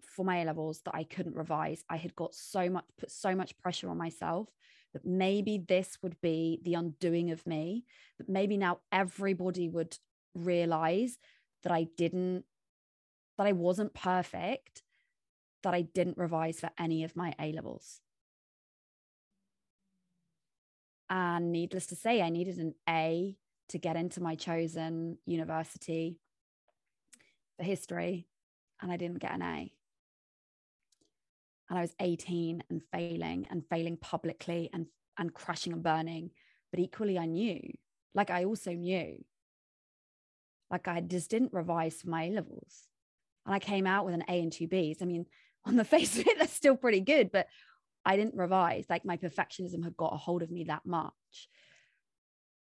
for 0.02 0.24
my 0.24 0.38
A 0.38 0.44
levels 0.44 0.80
that 0.84 0.94
I 0.94 1.04
couldn't 1.04 1.36
revise. 1.36 1.84
I 1.88 1.96
had 1.96 2.16
got 2.16 2.34
so 2.34 2.68
much, 2.68 2.84
put 2.98 3.10
so 3.10 3.34
much 3.34 3.56
pressure 3.58 3.88
on 3.88 3.96
myself 3.96 4.48
that 4.92 5.04
maybe 5.04 5.58
this 5.68 5.98
would 6.02 6.20
be 6.20 6.60
the 6.64 6.74
undoing 6.74 7.30
of 7.30 7.46
me, 7.46 7.84
that 8.18 8.28
maybe 8.28 8.56
now 8.56 8.80
everybody 8.90 9.68
would 9.68 9.96
realize 10.34 11.18
that 11.62 11.72
I 11.72 11.84
didn't 11.96 12.44
that 13.38 13.46
I 13.46 13.52
wasn't 13.52 13.94
perfect, 13.94 14.82
that 15.62 15.72
I 15.72 15.80
didn't 15.80 16.18
revise 16.18 16.60
for 16.60 16.70
any 16.78 17.04
of 17.04 17.16
my 17.16 17.34
A 17.40 17.52
levels. 17.52 18.02
And 21.10 21.50
needless 21.50 21.86
to 21.86 21.96
say, 21.96 22.22
I 22.22 22.30
needed 22.30 22.58
an 22.58 22.74
A 22.88 23.36
to 23.70 23.78
get 23.78 23.96
into 23.96 24.22
my 24.22 24.36
chosen 24.36 25.18
university 25.26 26.20
for 27.56 27.64
history, 27.64 28.28
and 28.80 28.90
I 28.90 28.96
didn't 28.96 29.18
get 29.18 29.34
an 29.34 29.42
A. 29.42 29.72
And 31.68 31.78
I 31.78 31.82
was 31.82 31.94
18 32.00 32.62
and 32.70 32.80
failing 32.92 33.46
and 33.50 33.64
failing 33.68 33.96
publicly 33.96 34.70
and, 34.72 34.86
and 35.18 35.34
crashing 35.34 35.72
and 35.72 35.82
burning. 35.82 36.30
But 36.70 36.80
equally, 36.80 37.18
I 37.18 37.26
knew, 37.26 37.60
like, 38.14 38.30
I 38.30 38.44
also 38.44 38.72
knew, 38.72 39.24
like, 40.70 40.86
I 40.86 41.00
just 41.00 41.30
didn't 41.30 41.52
revise 41.52 42.00
for 42.00 42.08
my 42.08 42.24
A 42.24 42.30
levels 42.30 42.86
and 43.46 43.54
I 43.54 43.58
came 43.58 43.86
out 43.86 44.04
with 44.04 44.14
an 44.14 44.24
A 44.28 44.40
and 44.40 44.52
two 44.52 44.68
Bs. 44.68 45.02
I 45.02 45.04
mean, 45.04 45.26
on 45.64 45.76
the 45.76 45.84
face 45.84 46.18
of 46.18 46.26
it, 46.26 46.38
that's 46.38 46.54
still 46.54 46.76
pretty 46.76 47.00
good, 47.00 47.30
but 47.30 47.46
I 48.04 48.16
didn't 48.16 48.36
revise. 48.36 48.86
Like 48.88 49.04
my 49.04 49.16
perfectionism 49.16 49.84
had 49.84 49.96
got 49.96 50.14
a 50.14 50.16
hold 50.16 50.42
of 50.42 50.50
me 50.50 50.64
that 50.64 50.86
much. 50.86 51.48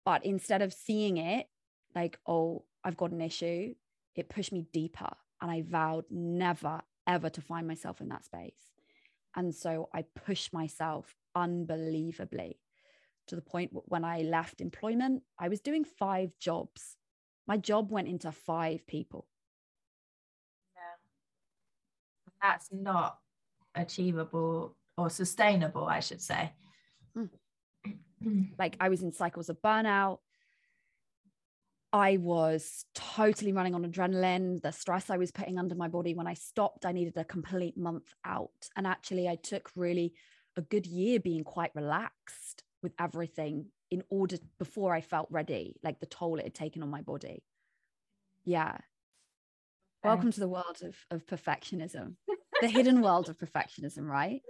But 0.06 0.26
instead 0.26 0.62
of 0.62 0.74
seeing 0.74 1.18
it 1.18 1.48
like, 1.96 2.18
oh, 2.28 2.66
I've 2.84 2.98
got 2.98 3.12
an 3.12 3.22
issue, 3.22 3.76
it 4.16 4.30
pushed 4.30 4.52
me 4.52 4.66
deeper. 4.74 5.10
And 5.42 5.52
I 5.52 5.64
vowed 5.64 6.06
never, 6.10 6.82
ever 7.08 7.30
to 7.30 7.42
find 7.42 7.68
myself 7.68 8.02
in 8.02 8.10
that 8.10 8.26
space. 8.26 8.60
And 9.36 9.54
so 9.54 9.90
I 9.94 10.04
pushed 10.26 10.54
myself 10.54 11.16
unbelievably 11.36 12.60
to 13.28 13.36
the 13.36 13.42
point 13.42 13.72
when 13.74 14.04
I 14.04 14.22
left 14.22 14.62
employment, 14.62 15.24
I 15.40 15.48
was 15.50 15.62
doing 15.62 15.86
five 15.86 16.32
jobs. 16.40 16.98
My 17.48 17.58
job 17.58 17.92
went 17.92 18.08
into 18.08 18.32
five 18.32 18.86
people 18.88 19.28
Yeah. 20.76 20.98
that's 22.42 22.70
not 22.72 23.20
achievable 23.76 24.76
or 25.02 25.10
sustainable, 25.10 25.86
I 25.86 26.00
should 26.00 26.22
say. 26.22 26.54
Mm. 27.18 27.30
like 28.60 28.78
I 28.80 28.90
was 28.90 29.02
in 29.02 29.12
cycles 29.12 29.50
of 29.50 29.62
burnout. 29.62 30.20
I 31.94 32.18
was 32.18 32.86
totally 32.96 33.52
running 33.52 33.76
on 33.76 33.84
adrenaline. 33.84 34.62
The 34.62 34.72
stress 34.72 35.10
I 35.10 35.18
was 35.18 35.32
putting 35.32 35.60
under 35.60 35.76
my 35.76 35.90
body 35.90 36.14
when 36.14 36.28
I 36.28 36.36
stopped, 36.36 36.86
I 36.86 36.94
needed 36.94 37.18
a 37.18 37.26
complete 37.26 37.78
month 37.78 38.14
out. 38.24 38.70
And 38.78 38.88
actually, 38.88 39.28
I 39.28 39.36
took 39.36 39.70
really 39.76 40.14
a 40.56 40.62
good 40.62 40.86
year 40.86 41.20
being 41.20 41.44
quite 41.44 41.76
relaxed 41.76 42.64
with 42.82 42.94
everything 42.98 43.66
in 43.90 44.04
order 44.10 44.38
before 44.58 44.94
I 44.96 45.02
felt 45.02 45.28
ready, 45.32 45.76
like 45.84 46.00
the 46.00 46.06
toll 46.06 46.38
it 46.38 46.46
had 46.46 46.56
taken 46.56 46.82
on 46.82 46.90
my 46.90 47.02
body. 47.02 47.44
Yeah. 48.46 48.78
Welcome 50.04 50.32
to 50.32 50.40
the 50.40 50.48
world 50.48 50.80
of, 50.84 50.96
of 51.12 51.26
perfectionism, 51.28 52.16
the 52.62 52.68
hidden 52.68 53.02
world 53.02 53.30
of 53.30 53.38
perfectionism, 53.38 54.08
right? 54.08 54.42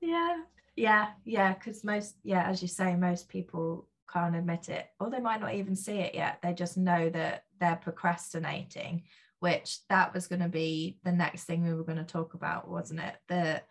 Yeah, 0.00 0.36
yeah, 0.76 1.08
yeah. 1.24 1.54
Because 1.54 1.84
most, 1.84 2.16
yeah, 2.22 2.44
as 2.44 2.62
you 2.62 2.68
say, 2.68 2.94
most 2.96 3.28
people 3.28 3.86
can't 4.12 4.36
admit 4.36 4.68
it 4.68 4.86
or 4.98 5.10
they 5.10 5.20
might 5.20 5.40
not 5.40 5.54
even 5.54 5.76
see 5.76 5.98
it 5.98 6.14
yet. 6.14 6.38
They 6.42 6.54
just 6.54 6.76
know 6.78 7.10
that 7.10 7.44
they're 7.60 7.76
procrastinating 7.76 9.02
which 9.40 9.78
that 9.88 10.12
was 10.12 10.26
going 10.26 10.40
to 10.42 10.48
be 10.48 10.98
the 11.04 11.12
next 11.12 11.44
thing 11.44 11.62
we 11.62 11.74
were 11.74 11.84
going 11.84 11.98
to 11.98 12.04
talk 12.04 12.34
about 12.34 12.68
wasn't 12.68 13.00
it? 13.00 13.14
That 13.28 13.66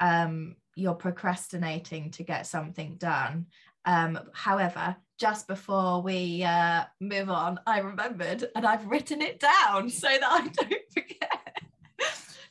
um 0.00 0.56
you're 0.76 0.94
procrastinating 0.94 2.10
to 2.12 2.22
get 2.22 2.46
something 2.46 2.96
done. 2.96 3.46
Um 3.84 4.18
however 4.32 4.96
just 5.18 5.46
before 5.46 6.02
we 6.02 6.42
uh 6.42 6.82
move 7.00 7.30
on 7.30 7.60
i 7.68 7.78
remembered 7.78 8.44
and 8.56 8.66
i've 8.66 8.84
written 8.86 9.22
it 9.22 9.38
down 9.38 9.88
so 9.88 10.08
that 10.08 10.24
i 10.24 10.40
don't 10.62 10.92
forget 10.92 11.33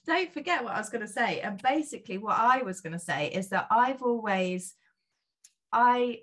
don't 0.05 0.33
forget 0.33 0.63
what 0.63 0.73
i 0.73 0.77
was 0.79 0.89
going 0.89 1.01
to 1.01 1.07
say 1.07 1.39
and 1.41 1.61
basically 1.61 2.17
what 2.17 2.37
i 2.37 2.61
was 2.61 2.81
going 2.81 2.93
to 2.93 2.99
say 2.99 3.27
is 3.27 3.49
that 3.49 3.67
i've 3.71 4.01
always 4.01 4.75
i 5.71 6.19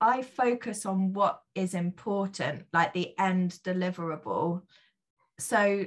I 0.00 0.22
focus 0.22 0.84
on 0.84 1.12
what 1.12 1.40
is 1.54 1.74
important, 1.74 2.64
like 2.72 2.92
the 2.92 3.18
end 3.18 3.58
deliverable. 3.64 4.62
So 5.38 5.86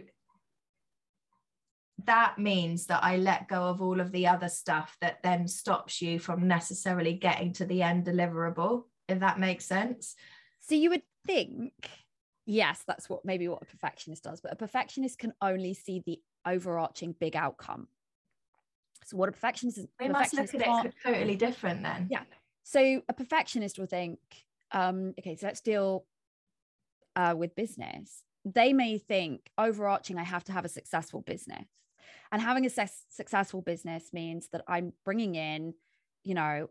that 2.05 2.39
means 2.39 2.87
that 2.87 3.03
I 3.03 3.17
let 3.17 3.47
go 3.47 3.63
of 3.63 3.81
all 3.81 3.99
of 3.99 4.11
the 4.11 4.27
other 4.27 4.49
stuff 4.49 4.97
that 5.01 5.21
then 5.21 5.47
stops 5.47 6.01
you 6.01 6.17
from 6.17 6.47
necessarily 6.47 7.13
getting 7.13 7.53
to 7.53 7.65
the 7.65 7.83
end 7.83 8.05
deliverable, 8.05 8.83
if 9.07 9.19
that 9.19 9.39
makes 9.39 9.65
sense. 9.65 10.15
So 10.61 10.75
you 10.75 10.89
would 10.89 11.03
think, 11.27 11.73
yes, 12.45 12.83
that's 12.87 13.09
what 13.09 13.25
maybe 13.25 13.47
what 13.47 13.61
a 13.61 13.65
perfectionist 13.65 14.23
does, 14.23 14.41
but 14.41 14.53
a 14.53 14.55
perfectionist 14.55 15.19
can 15.19 15.33
only 15.41 15.73
see 15.73 16.01
the 16.05 16.19
overarching 16.46 17.15
big 17.19 17.36
outcome. 17.36 17.88
So 19.05 19.17
what 19.17 19.29
a 19.29 19.31
perfectionist 19.31 19.77
is, 19.77 19.88
we 20.00 20.10
must 20.10 20.34
look 20.34 20.53
at 20.53 20.86
it 20.86 20.93
totally 21.03 21.36
different 21.36 21.81
then. 21.84 22.08
Yeah. 22.12 22.24
So 22.63 23.01
a 23.10 23.13
perfectionist 23.13 23.79
will 23.79 23.88
think, 23.88 24.19
um, 24.72 25.15
okay, 25.19 25.36
so 25.36 25.48
let's 25.48 25.62
deal 25.62 26.05
uh, 27.15 27.34
with 27.36 27.55
business. 27.55 28.24
They 28.46 28.74
may 28.74 29.00
think 29.00 29.50
overarching, 29.58 30.17
I 30.17 30.24
have 30.24 30.43
to 30.46 30.51
have 30.51 30.65
a 30.65 30.69
successful 30.69 31.22
business. 31.22 31.65
And 32.31 32.41
having 32.41 32.65
a 32.65 32.69
su- 32.69 32.86
successful 33.10 33.62
business 33.62 34.13
means 34.13 34.50
that 34.51 34.63
I'm 34.67 34.93
bringing 35.03 35.36
in, 35.36 35.74
you 36.24 36.36
know, 36.36 36.69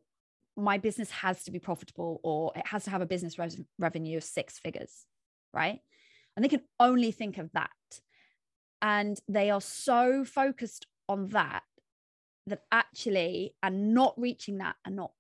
my 0.57 0.79
business 0.79 1.11
has 1.11 1.45
to 1.45 1.51
be 1.51 1.59
profitable 1.59 2.21
or 2.23 2.53
it 2.55 2.67
has 2.67 2.85
to 2.85 2.91
have 2.91 3.03
a 3.03 3.07
business 3.07 3.39
res- 3.39 3.61
revenue 3.79 4.19
of 4.19 4.25
six 4.25 4.59
figures, 4.59 5.07
right? 5.53 5.81
And 6.37 6.45
they 6.45 6.49
can 6.49 6.63
only 6.79 7.11
think 7.11 7.39
of 7.39 7.51
that. 7.53 7.71
And 8.81 9.21
they 9.29 9.51
are 9.51 9.61
so 9.61 10.25
focused 10.25 10.87
on 11.09 11.29
that 11.29 11.63
that 12.47 12.63
actually, 12.73 13.55
and 13.63 13.93
not 13.93 14.15
reaching 14.19 14.59
that 14.59 14.77
and 14.85 14.97
not 14.97 15.13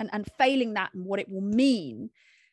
and, 0.00 0.10
and 0.12 0.26
failing 0.38 0.74
that 0.74 0.94
and 0.94 1.04
what 1.04 1.20
it 1.20 1.28
will 1.28 1.40
mean 1.40 2.10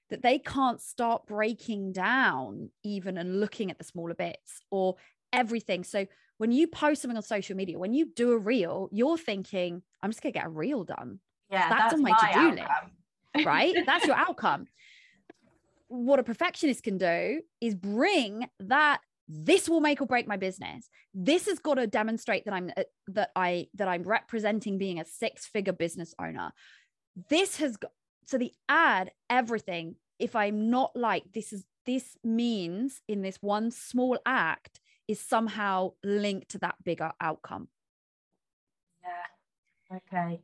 that 0.10 0.22
they 0.22 0.38
can't 0.38 0.82
start 0.82 1.26
breaking 1.26 1.92
down 1.92 2.70
even 2.84 3.18
and 3.18 3.40
looking 3.40 3.72
at 3.72 3.78
the 3.78 3.84
smaller 3.84 4.14
bits 4.14 4.62
or 4.70 4.96
everything. 5.34 5.84
So 5.84 6.06
when 6.38 6.52
you 6.52 6.68
post 6.68 7.02
something 7.02 7.18
on 7.18 7.24
social 7.24 7.56
media, 7.56 7.80
when 7.80 7.94
you 7.94 8.08
do 8.16 8.32
a 8.34 8.38
reel, 8.38 8.90
you're 8.92 9.18
thinking, 9.18 9.82
I'm 10.02 10.12
just 10.12 10.22
gonna 10.22 10.34
get 10.34 10.46
a 10.46 10.50
reel 10.50 10.84
done. 10.84 11.20
Yeah, 11.50 11.70
that's, 11.70 11.82
that's 11.82 11.94
on 11.94 12.02
my, 12.02 12.12
my 12.12 12.32
to-do 12.32 12.62
list, 12.62 13.46
right? 13.46 13.76
that's 13.86 14.06
your 14.06 14.16
outcome. 14.16 14.68
What 15.88 16.20
a 16.20 16.24
perfectionist 16.24 16.84
can 16.84 16.98
do 16.98 17.42
is 17.62 17.76
bring 17.76 18.48
that 18.60 19.02
this 19.28 19.68
will 19.68 19.82
make 19.82 20.02
or 20.02 20.06
break 20.06 20.28
my 20.28 20.38
business. 20.38 20.90
This 21.14 21.48
has 21.48 21.60
got 21.60 21.76
to 21.76 21.88
demonstrate 21.88 22.46
that 22.46 22.54
i'm 22.54 22.72
uh, 22.78 22.84
that 23.08 23.32
i 23.36 23.68
that 23.74 23.88
i'm 23.88 24.04
representing 24.04 24.78
being 24.78 25.00
a 25.00 25.06
six 25.06 25.46
figure 25.48 25.74
business 25.74 26.14
owner. 26.20 26.52
This 27.30 27.58
has 27.58 27.78
got 27.78 27.92
so 28.28 28.38
the 28.38 28.54
ad 28.70 29.12
everything 29.30 29.96
if 30.18 30.36
i'm 30.36 30.70
not 30.70 30.92
like 30.96 31.24
this 31.34 31.54
is 31.54 31.64
this 31.86 32.18
means 32.24 33.02
in 33.08 33.22
this 33.22 33.38
one 33.42 33.70
small 33.72 34.18
act 34.26 34.80
is 35.08 35.20
somehow 35.20 35.92
linked 36.04 36.50
to 36.50 36.58
that 36.60 36.76
bigger 36.84 37.12
outcome. 37.22 37.68
Yeah. 39.04 39.98
Okay. 39.98 40.42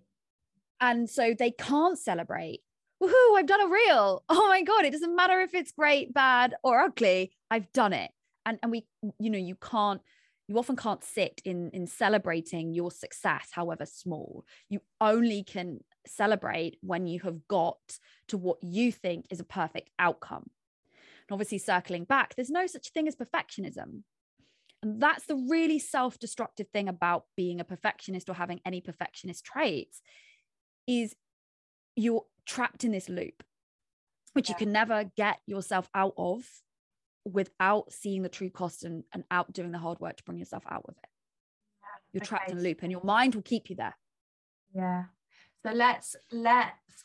And 0.80 1.10
so 1.10 1.36
they 1.38 1.52
can't 1.52 1.98
celebrate. 1.98 2.62
Woohoo 3.02 3.38
i've 3.38 3.48
done 3.48 3.62
a 3.62 3.68
reel. 3.68 4.24
Oh 4.30 4.48
my 4.48 4.64
god 4.64 4.86
it 4.86 4.92
doesn't 4.92 5.16
matter 5.16 5.40
if 5.42 5.54
it's 5.54 5.72
great 5.72 6.14
bad 6.14 6.56
or 6.64 6.80
ugly 6.80 7.32
i've 7.52 7.72
done 7.74 7.94
it 7.94 8.12
and 8.46 8.60
and 8.62 8.72
we 8.72 8.86
you 9.20 9.30
know 9.30 9.40
you 9.40 9.56
can't 9.56 10.02
you 10.48 10.58
often 10.58 10.76
can't 10.76 11.04
sit 11.04 11.42
in 11.46 11.70
in 11.72 11.88
celebrating 11.88 12.74
your 12.74 12.92
success 12.92 13.50
however 13.52 13.86
small 13.86 14.44
you 14.70 14.82
only 15.00 15.44
can 15.44 15.80
celebrate 16.08 16.78
when 16.82 17.08
you 17.08 17.20
have 17.22 17.48
got 17.48 17.80
to 18.28 18.38
what 18.38 18.58
you 18.62 18.92
think 18.92 19.26
is 19.30 19.40
a 19.40 19.46
perfect 19.46 19.90
outcome. 20.00 20.50
And 21.30 21.34
obviously, 21.34 21.58
circling 21.58 22.06
back, 22.06 22.36
there's 22.36 22.50
no 22.50 22.68
such 22.68 22.90
thing 22.90 23.08
as 23.08 23.16
perfectionism. 23.16 24.04
And 24.84 25.02
that's 25.02 25.26
the 25.26 25.36
really 25.36 25.80
self 25.80 26.20
destructive 26.20 26.68
thing 26.70 26.88
about 26.88 27.26
being 27.38 27.60
a 27.60 27.66
perfectionist 27.66 28.30
or 28.30 28.34
having 28.34 28.62
any 28.66 28.82
perfectionist 28.82 29.46
traits 29.46 30.02
is 30.88 31.16
you're 31.96 32.26
trapped 32.46 32.84
in 32.84 32.92
this 32.92 33.10
loop, 33.10 33.44
which 34.34 34.50
yeah. 34.50 34.56
you 34.56 34.66
can 34.66 34.72
never 34.72 35.12
get 35.16 35.38
yourself 35.46 35.88
out 35.94 36.14
of 36.18 36.44
without 37.26 37.92
seeing 37.92 38.24
the 38.24 38.30
true 38.30 38.50
cost 38.50 38.84
and, 38.84 39.04
and 39.14 39.24
out 39.30 39.54
doing 39.54 39.72
the 39.72 39.78
hard 39.78 40.00
work 40.00 40.18
to 40.18 40.24
bring 40.24 40.40
yourself 40.40 40.64
out 40.70 40.86
of 40.88 40.96
it. 41.04 41.10
You're 42.14 42.22
okay. 42.22 42.30
trapped 42.30 42.52
in 42.52 42.58
a 42.58 42.62
loop 42.62 42.80
and 42.82 42.92
your 42.92 43.04
mind 43.04 43.36
will 43.36 43.42
keep 43.42 43.70
you 43.70 43.76
there. 43.76 43.96
Yeah. 44.74 45.04
So 45.66 45.74
let's 45.74 46.16
let's 46.32 47.04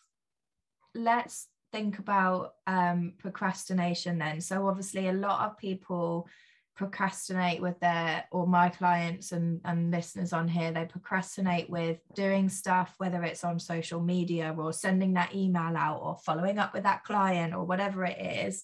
let's 0.95 1.49
think 1.73 1.99
about 1.99 2.55
um, 2.67 3.15
procrastination 3.19 4.19
then. 4.19 4.41
So 4.41 4.67
obviously, 4.67 5.09
a 5.09 5.13
lot 5.13 5.47
of 5.47 5.59
people 5.59 6.29
procrastinate 6.77 7.61
with 7.61 7.79
their 7.81 8.25
or 8.31 8.47
my 8.47 8.69
clients 8.69 9.33
and, 9.33 9.61
and 9.65 9.91
listeners 9.91 10.35
on 10.35 10.47
here 10.47 10.71
they 10.73 10.85
procrastinate 10.85 11.71
with 11.71 11.99
doing 12.15 12.51
stuff 12.51 12.95
whether 12.99 13.23
it's 13.23 13.45
on 13.45 13.59
social 13.59 13.99
media 13.99 14.55
or 14.57 14.75
sending 14.75 15.15
that 15.15 15.35
email 15.35 15.75
out 15.75 16.01
or 16.03 16.17
following 16.17 16.59
up 16.59 16.75
with 16.75 16.83
that 16.83 17.03
client 17.03 17.55
or 17.55 17.65
whatever 17.65 18.05
it 18.05 18.19
is 18.21 18.63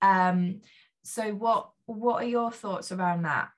um 0.00 0.60
so 1.02 1.32
what 1.32 1.70
what 1.86 2.22
are 2.22 2.28
your 2.28 2.50
thoughts 2.50 2.92
around 2.92 3.22
that? 3.22 3.50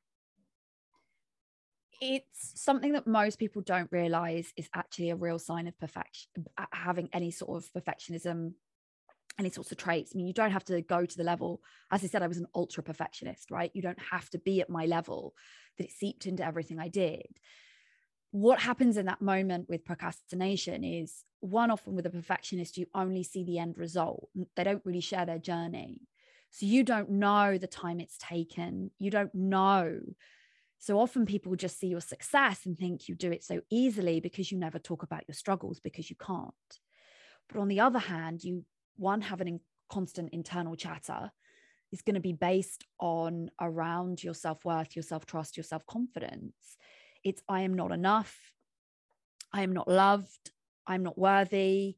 It's 2.01 2.61
something 2.61 2.93
that 2.93 3.07
most 3.07 3.39
people 3.39 3.63
don't 3.63 3.91
realize 3.93 4.53
is 4.57 4.69
actually 4.75 5.11
a 5.11 5.17
real 5.17 5.39
sign 5.39 5.67
of 5.69 5.79
perfection 5.79 6.31
uh, 6.59 6.67
having 6.73 7.09
any 7.13 7.31
sort 7.31 7.63
of 7.63 7.71
perfectionism 7.73 8.55
any 9.39 9.49
sorts 9.49 9.73
of 9.73 9.79
traits. 9.79 10.13
I 10.15 10.19
mean 10.19 10.27
you 10.27 10.35
don't 10.35 10.51
have 10.51 10.65
to 10.67 10.83
go 10.83 11.07
to 11.07 11.17
the 11.17 11.25
level 11.25 11.63
as 11.91 12.05
i 12.05 12.07
said 12.07 12.23
i 12.23 12.27
was 12.27 12.39
an 12.39 12.49
ultra 12.55 12.83
perfectionist 12.83 13.51
right? 13.51 13.71
You 13.75 13.83
don't 13.83 14.03
have 14.11 14.29
to 14.31 14.39
be 14.39 14.61
at 14.61 14.71
my 14.71 14.87
level 14.87 15.35
that 15.79 15.85
it 15.85 15.93
seeped 15.93 16.27
into 16.27 16.45
everything 16.45 16.79
i 16.79 16.89
did. 16.89 17.27
What 18.31 18.61
happens 18.61 18.97
in 18.97 19.07
that 19.07 19.21
moment 19.21 19.69
with 19.69 19.85
procrastination 19.85 20.85
is 20.85 21.25
one 21.41 21.71
often 21.71 21.95
with 21.95 22.07
a 22.07 22.11
perfectionist 22.11 22.79
you 22.79 22.87
only 22.95 23.23
see 23.23 23.45
the 23.45 23.59
end 23.59 23.77
result. 23.77 24.29
They 24.55 24.65
don't 24.65 24.85
really 24.85 25.01
share 25.01 25.27
their 25.27 25.39
journey 25.39 26.01
so 26.53 26.65
you 26.65 26.85
don't 26.85 27.11
know 27.11 27.59
the 27.59 27.67
time 27.67 27.99
it's 27.99 28.17
taken 28.19 28.93
you 29.01 29.11
don't 29.11 29.35
know 29.35 29.99
so 30.83 30.99
often 30.99 31.27
people 31.27 31.55
just 31.55 31.79
see 31.79 31.87
your 31.87 32.01
success 32.01 32.67
and 32.67 32.77
think 32.77 33.09
you 33.09 33.15
do 33.15 33.31
it 33.31 33.45
so 33.45 33.61
easily 33.71 34.19
because 34.19 34.51
you 34.51 34.59
never 34.59 34.81
talk 34.81 35.05
about 35.05 35.23
your 35.29 35.35
struggles 35.37 35.79
because 35.79 36.11
you 36.11 36.17
can't. 36.17 36.53
But 37.49 37.61
on 37.61 37.69
the 37.69 37.79
other 37.79 38.01
hand, 38.01 38.43
you 38.43 38.65
one 38.97 39.21
have 39.21 39.41
an 39.41 39.47
in 39.47 39.61
constant 39.89 40.31
internal 40.33 40.75
chatter 40.75 41.31
is 41.93 42.03
going 42.03 42.17
to 42.17 42.21
be 42.21 42.33
based 42.33 42.83
on 42.99 43.49
around 43.61 44.25
your 44.25 44.35
self-worth, 44.35 44.97
your 44.97 45.05
self-trust, 45.05 45.57
your 45.57 45.63
self-confidence. 45.63 46.57
It's 47.23 47.43
I 47.49 47.61
am 47.61 47.75
not 47.75 47.93
enough. 47.93 48.37
I 49.53 49.63
am 49.63 49.73
not 49.73 49.87
loved. 49.87 50.51
I'm 50.85 51.05
not 51.05 51.17
worthy. 51.17 51.95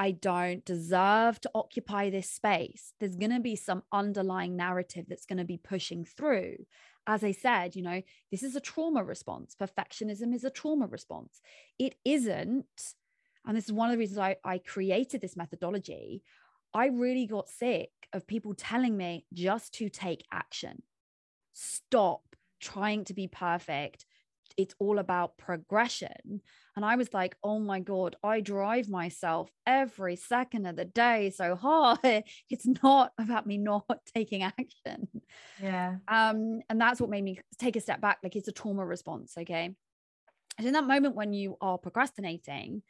I 0.00 0.12
don't 0.12 0.64
deserve 0.64 1.40
to 1.42 1.50
occupy 1.54 2.10
this 2.10 2.28
space. 2.28 2.94
There's 2.98 3.16
going 3.16 3.32
to 3.32 3.40
be 3.40 3.54
some 3.54 3.82
underlying 3.92 4.56
narrative 4.56 5.04
that's 5.08 5.26
going 5.26 5.38
to 5.38 5.44
be 5.44 5.58
pushing 5.58 6.04
through 6.04 6.56
as 7.06 7.24
I 7.24 7.32
said, 7.32 7.74
you 7.74 7.82
know, 7.82 8.02
this 8.30 8.42
is 8.42 8.54
a 8.56 8.60
trauma 8.60 9.02
response. 9.02 9.56
Perfectionism 9.60 10.34
is 10.34 10.44
a 10.44 10.50
trauma 10.50 10.86
response. 10.86 11.40
It 11.78 11.96
isn't, 12.04 12.66
and 13.44 13.56
this 13.56 13.64
is 13.64 13.72
one 13.72 13.88
of 13.88 13.94
the 13.94 13.98
reasons 13.98 14.18
I, 14.18 14.36
I 14.44 14.58
created 14.58 15.20
this 15.20 15.36
methodology. 15.36 16.22
I 16.72 16.86
really 16.86 17.26
got 17.26 17.48
sick 17.48 17.90
of 18.12 18.26
people 18.26 18.54
telling 18.54 18.96
me 18.96 19.26
just 19.32 19.74
to 19.74 19.88
take 19.88 20.24
action. 20.30 20.82
Stop 21.52 22.36
trying 22.60 23.04
to 23.06 23.14
be 23.14 23.26
perfect 23.26 24.06
it's 24.60 24.74
all 24.78 24.98
about 24.98 25.38
progression. 25.38 26.42
And 26.76 26.84
I 26.84 26.96
was 26.96 27.12
like, 27.14 27.36
oh 27.42 27.58
my 27.58 27.80
God, 27.80 28.16
I 28.22 28.40
drive 28.40 28.88
myself 28.88 29.50
every 29.66 30.16
second 30.16 30.66
of 30.66 30.76
the 30.76 30.84
day 30.84 31.30
so 31.30 31.56
hard. 31.56 31.98
It's 32.50 32.66
not 32.82 33.12
about 33.18 33.46
me 33.46 33.58
not 33.58 33.86
taking 34.14 34.42
action. 34.42 35.08
Yeah. 35.62 35.96
Um, 36.08 36.60
and 36.68 36.80
that's 36.80 37.00
what 37.00 37.10
made 37.10 37.24
me 37.24 37.40
take 37.58 37.76
a 37.76 37.80
step 37.80 38.00
back. 38.00 38.18
Like 38.22 38.36
it's 38.36 38.48
a 38.48 38.52
trauma 38.52 38.84
response. 38.84 39.34
Okay. 39.38 39.74
And 40.58 40.66
in 40.66 40.74
that 40.74 40.86
moment 40.86 41.14
when 41.14 41.32
you 41.32 41.56
are 41.60 41.78
procrastinating, 41.78 42.82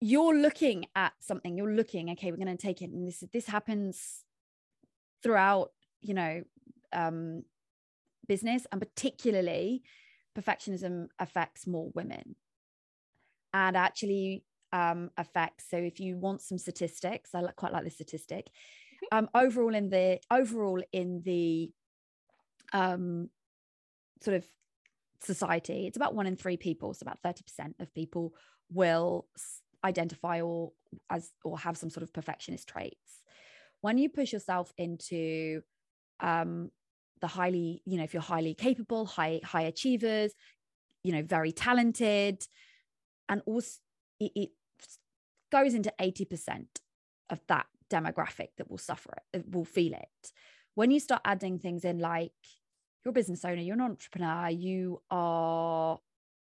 you're 0.00 0.36
looking 0.36 0.86
at 0.94 1.14
something 1.20 1.56
you're 1.56 1.72
looking 1.72 2.10
okay 2.10 2.30
we're 2.30 2.36
going 2.36 2.54
to 2.54 2.66
take 2.66 2.82
it 2.82 2.90
and 2.90 3.08
this 3.08 3.24
this 3.32 3.46
happens 3.46 4.20
throughout 5.22 5.70
you 6.02 6.12
know 6.12 6.42
um 6.92 7.42
business 8.28 8.66
and 8.70 8.80
particularly 8.80 9.82
perfectionism 10.36 11.08
affects 11.18 11.66
more 11.66 11.90
women. 11.94 12.36
And 13.52 13.76
actually 13.76 14.44
um 14.72 15.10
affects 15.16 15.64
so 15.70 15.76
if 15.76 16.00
you 16.00 16.18
want 16.18 16.42
some 16.42 16.58
statistics 16.58 17.36
i 17.36 17.40
quite 17.52 17.72
like 17.72 17.84
the 17.84 17.90
statistic 17.90 18.48
um 19.12 19.28
overall 19.32 19.72
in 19.76 19.88
the 19.88 20.18
overall 20.28 20.82
in 20.92 21.22
the 21.24 21.70
um 22.72 23.30
sort 24.20 24.36
of 24.36 24.44
society 25.22 25.86
it's 25.86 25.96
about 25.96 26.16
one 26.16 26.26
in 26.26 26.34
three 26.34 26.56
people 26.56 26.92
so 26.92 27.04
about 27.04 27.22
30% 27.22 27.74
of 27.78 27.94
people 27.94 28.34
will 28.72 29.28
identify 29.84 30.40
or 30.40 30.72
as 31.10 31.30
or 31.44 31.58
have 31.58 31.76
some 31.76 31.90
sort 31.90 32.02
of 32.02 32.12
perfectionist 32.12 32.68
traits. 32.68 33.22
When 33.80 33.98
you 33.98 34.08
push 34.08 34.32
yourself 34.32 34.72
into 34.76 35.62
um 36.20 36.70
the 37.26 37.32
highly 37.32 37.82
you 37.84 37.96
know 37.98 38.04
if 38.04 38.14
you're 38.14 38.22
highly 38.22 38.54
capable 38.54 39.04
high 39.04 39.40
high 39.42 39.62
achievers 39.62 40.32
you 41.02 41.12
know 41.12 41.22
very 41.22 41.50
talented 41.50 42.46
and 43.28 43.42
also 43.46 43.80
it, 44.20 44.30
it 44.36 44.50
goes 45.50 45.74
into 45.74 45.92
80% 46.00 46.66
of 47.30 47.40
that 47.48 47.66
demographic 47.90 48.50
that 48.58 48.70
will 48.70 48.78
suffer 48.78 49.14
it 49.32 49.44
will 49.50 49.64
feel 49.64 49.92
it 49.92 50.32
when 50.76 50.92
you 50.92 51.00
start 51.00 51.22
adding 51.24 51.58
things 51.58 51.84
in 51.84 51.98
like 51.98 52.32
you're 53.04 53.10
a 53.10 53.20
business 53.20 53.44
owner 53.44 53.60
you're 53.60 53.74
an 53.74 53.80
entrepreneur 53.80 54.48
you 54.48 55.02
are 55.10 55.98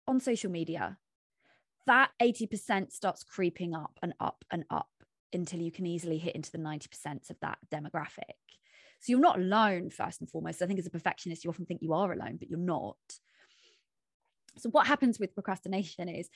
on 0.08 0.20
social 0.20 0.52
media 0.52 0.98
that 1.88 2.12
80% 2.22 2.92
starts 2.92 3.24
creeping 3.24 3.74
up 3.74 3.98
and 4.04 4.14
up 4.20 4.46
and 4.52 4.64
up 4.70 4.90
until 5.34 5.60
you 5.60 5.72
can 5.72 5.88
easily 5.88 6.20
hit 6.20 6.36
into 6.36 6.52
the 6.52 6.58
90% 6.58 7.30
of 7.30 7.40
that 7.40 7.58
demographic. 7.74 8.36
So 9.00 9.12
you're 9.12 9.20
not 9.20 9.38
alone, 9.38 9.90
first 9.90 10.22
and 10.22 10.30
foremost. 10.30 10.62
I 10.62 10.66
think 10.66 10.80
as 10.80 10.88
a 10.88 10.92
perfectionist, 10.92 11.44
you 11.44 11.50
often 11.50 11.66
think 11.66 11.82
you 11.82 11.94
are 11.94 12.12
alone, 12.12 12.38
but 12.38 12.50
you're 12.50 12.60
not. 12.60 12.98
So 14.58 14.70
what 14.70 14.88
happens 14.88 15.20
with 15.20 15.36
procrastination 15.36 16.10
is 16.10 16.30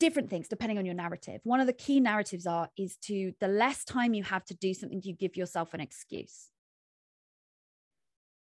different 0.00 0.28
things 0.30 0.48
depending 0.48 0.78
on 0.78 0.84
your 0.84 0.94
narrative. 0.94 1.40
One 1.44 1.60
of 1.60 1.66
the 1.66 1.72
key 1.72 2.00
narratives 2.00 2.46
are 2.46 2.68
is 2.76 2.96
to 3.04 3.32
the 3.40 3.48
less 3.48 3.84
time 3.84 4.14
you 4.14 4.24
have 4.24 4.44
to 4.46 4.54
do 4.54 4.74
something, 4.74 5.00
you 5.04 5.14
give 5.14 5.36
yourself 5.36 5.74
an 5.74 5.80
excuse. 5.80 6.48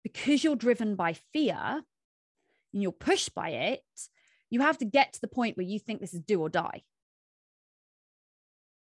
Because 0.02 0.42
you're 0.42 0.56
driven 0.56 0.96
by 0.96 1.14
fear 1.32 1.82
and 2.73 2.82
you're 2.82 2.92
pushed 2.92 3.34
by 3.34 3.50
it, 3.50 3.82
you 4.50 4.61
have 4.62 4.78
to 4.78 4.84
get 4.84 5.12
to 5.14 5.20
the 5.20 5.28
point 5.28 5.56
where 5.56 5.66
you 5.66 5.78
think 5.78 6.00
this 6.00 6.14
is 6.14 6.20
do 6.20 6.40
or 6.40 6.49
die. 6.49 6.82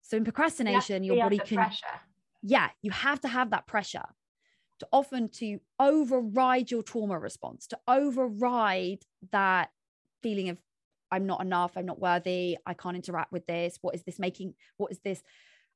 So 0.02 0.16
in 0.16 0.24
procrastination, 0.24 1.04
your 1.04 1.16
body 1.16 1.38
can 1.38 1.56
pressure. 1.56 1.86
Yeah, 2.42 2.68
you 2.82 2.90
have 2.90 3.20
to 3.20 3.28
have 3.28 3.50
that 3.50 3.66
pressure 3.66 4.04
to 4.80 4.88
often 4.92 5.28
to 5.28 5.58
override 5.78 6.70
your 6.70 6.82
trauma 6.82 7.18
response, 7.18 7.66
to 7.68 7.78
override 7.86 9.00
that 9.30 9.70
feeling 10.22 10.48
of 10.48 10.58
I'm 11.12 11.26
not 11.26 11.42
enough, 11.42 11.76
I'm 11.76 11.86
not 11.86 12.00
worthy, 12.00 12.56
I 12.64 12.74
can't 12.74 12.96
interact 12.96 13.32
with 13.32 13.46
this. 13.46 13.78
What 13.80 13.94
is 13.94 14.04
this 14.04 14.18
making? 14.18 14.54
What 14.76 14.92
is 14.92 15.00
this? 15.00 15.22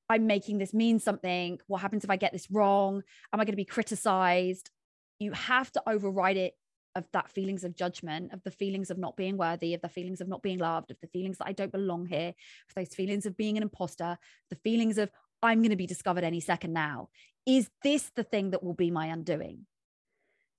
I'm 0.08 0.26
making 0.26 0.58
this 0.58 0.72
mean 0.72 1.00
something. 1.00 1.58
What 1.66 1.80
happens 1.80 2.04
if 2.04 2.10
I 2.10 2.16
get 2.16 2.32
this 2.32 2.50
wrong? 2.50 3.02
Am 3.32 3.40
I 3.40 3.44
going 3.44 3.52
to 3.52 3.56
be 3.56 3.64
criticized? 3.64 4.70
You 5.18 5.32
have 5.32 5.72
to 5.72 5.82
override 5.88 6.36
it 6.36 6.54
of 6.94 7.04
that 7.12 7.28
feelings 7.30 7.64
of 7.64 7.74
judgment, 7.74 8.32
of 8.32 8.42
the 8.44 8.50
feelings 8.50 8.90
of 8.90 8.98
not 8.98 9.16
being 9.16 9.36
worthy, 9.36 9.74
of 9.74 9.80
the 9.80 9.88
feelings 9.88 10.20
of 10.20 10.28
not 10.28 10.42
being 10.42 10.58
loved, 10.58 10.90
of 10.90 11.00
the 11.00 11.08
feelings 11.08 11.38
that 11.38 11.48
I 11.48 11.52
don't 11.52 11.72
belong 11.72 12.06
here, 12.06 12.28
of 12.68 12.74
those 12.76 12.94
feelings 12.94 13.26
of 13.26 13.36
being 13.36 13.56
an 13.56 13.64
imposter, 13.64 14.16
the 14.50 14.56
feelings 14.56 14.98
of 14.98 15.10
I'm 15.44 15.60
going 15.60 15.70
to 15.70 15.76
be 15.76 15.86
discovered 15.86 16.24
any 16.24 16.40
second 16.40 16.72
now. 16.72 17.08
Is 17.46 17.70
this 17.82 18.10
the 18.16 18.24
thing 18.24 18.50
that 18.50 18.62
will 18.62 18.74
be 18.74 18.90
my 18.90 19.06
undoing? 19.06 19.66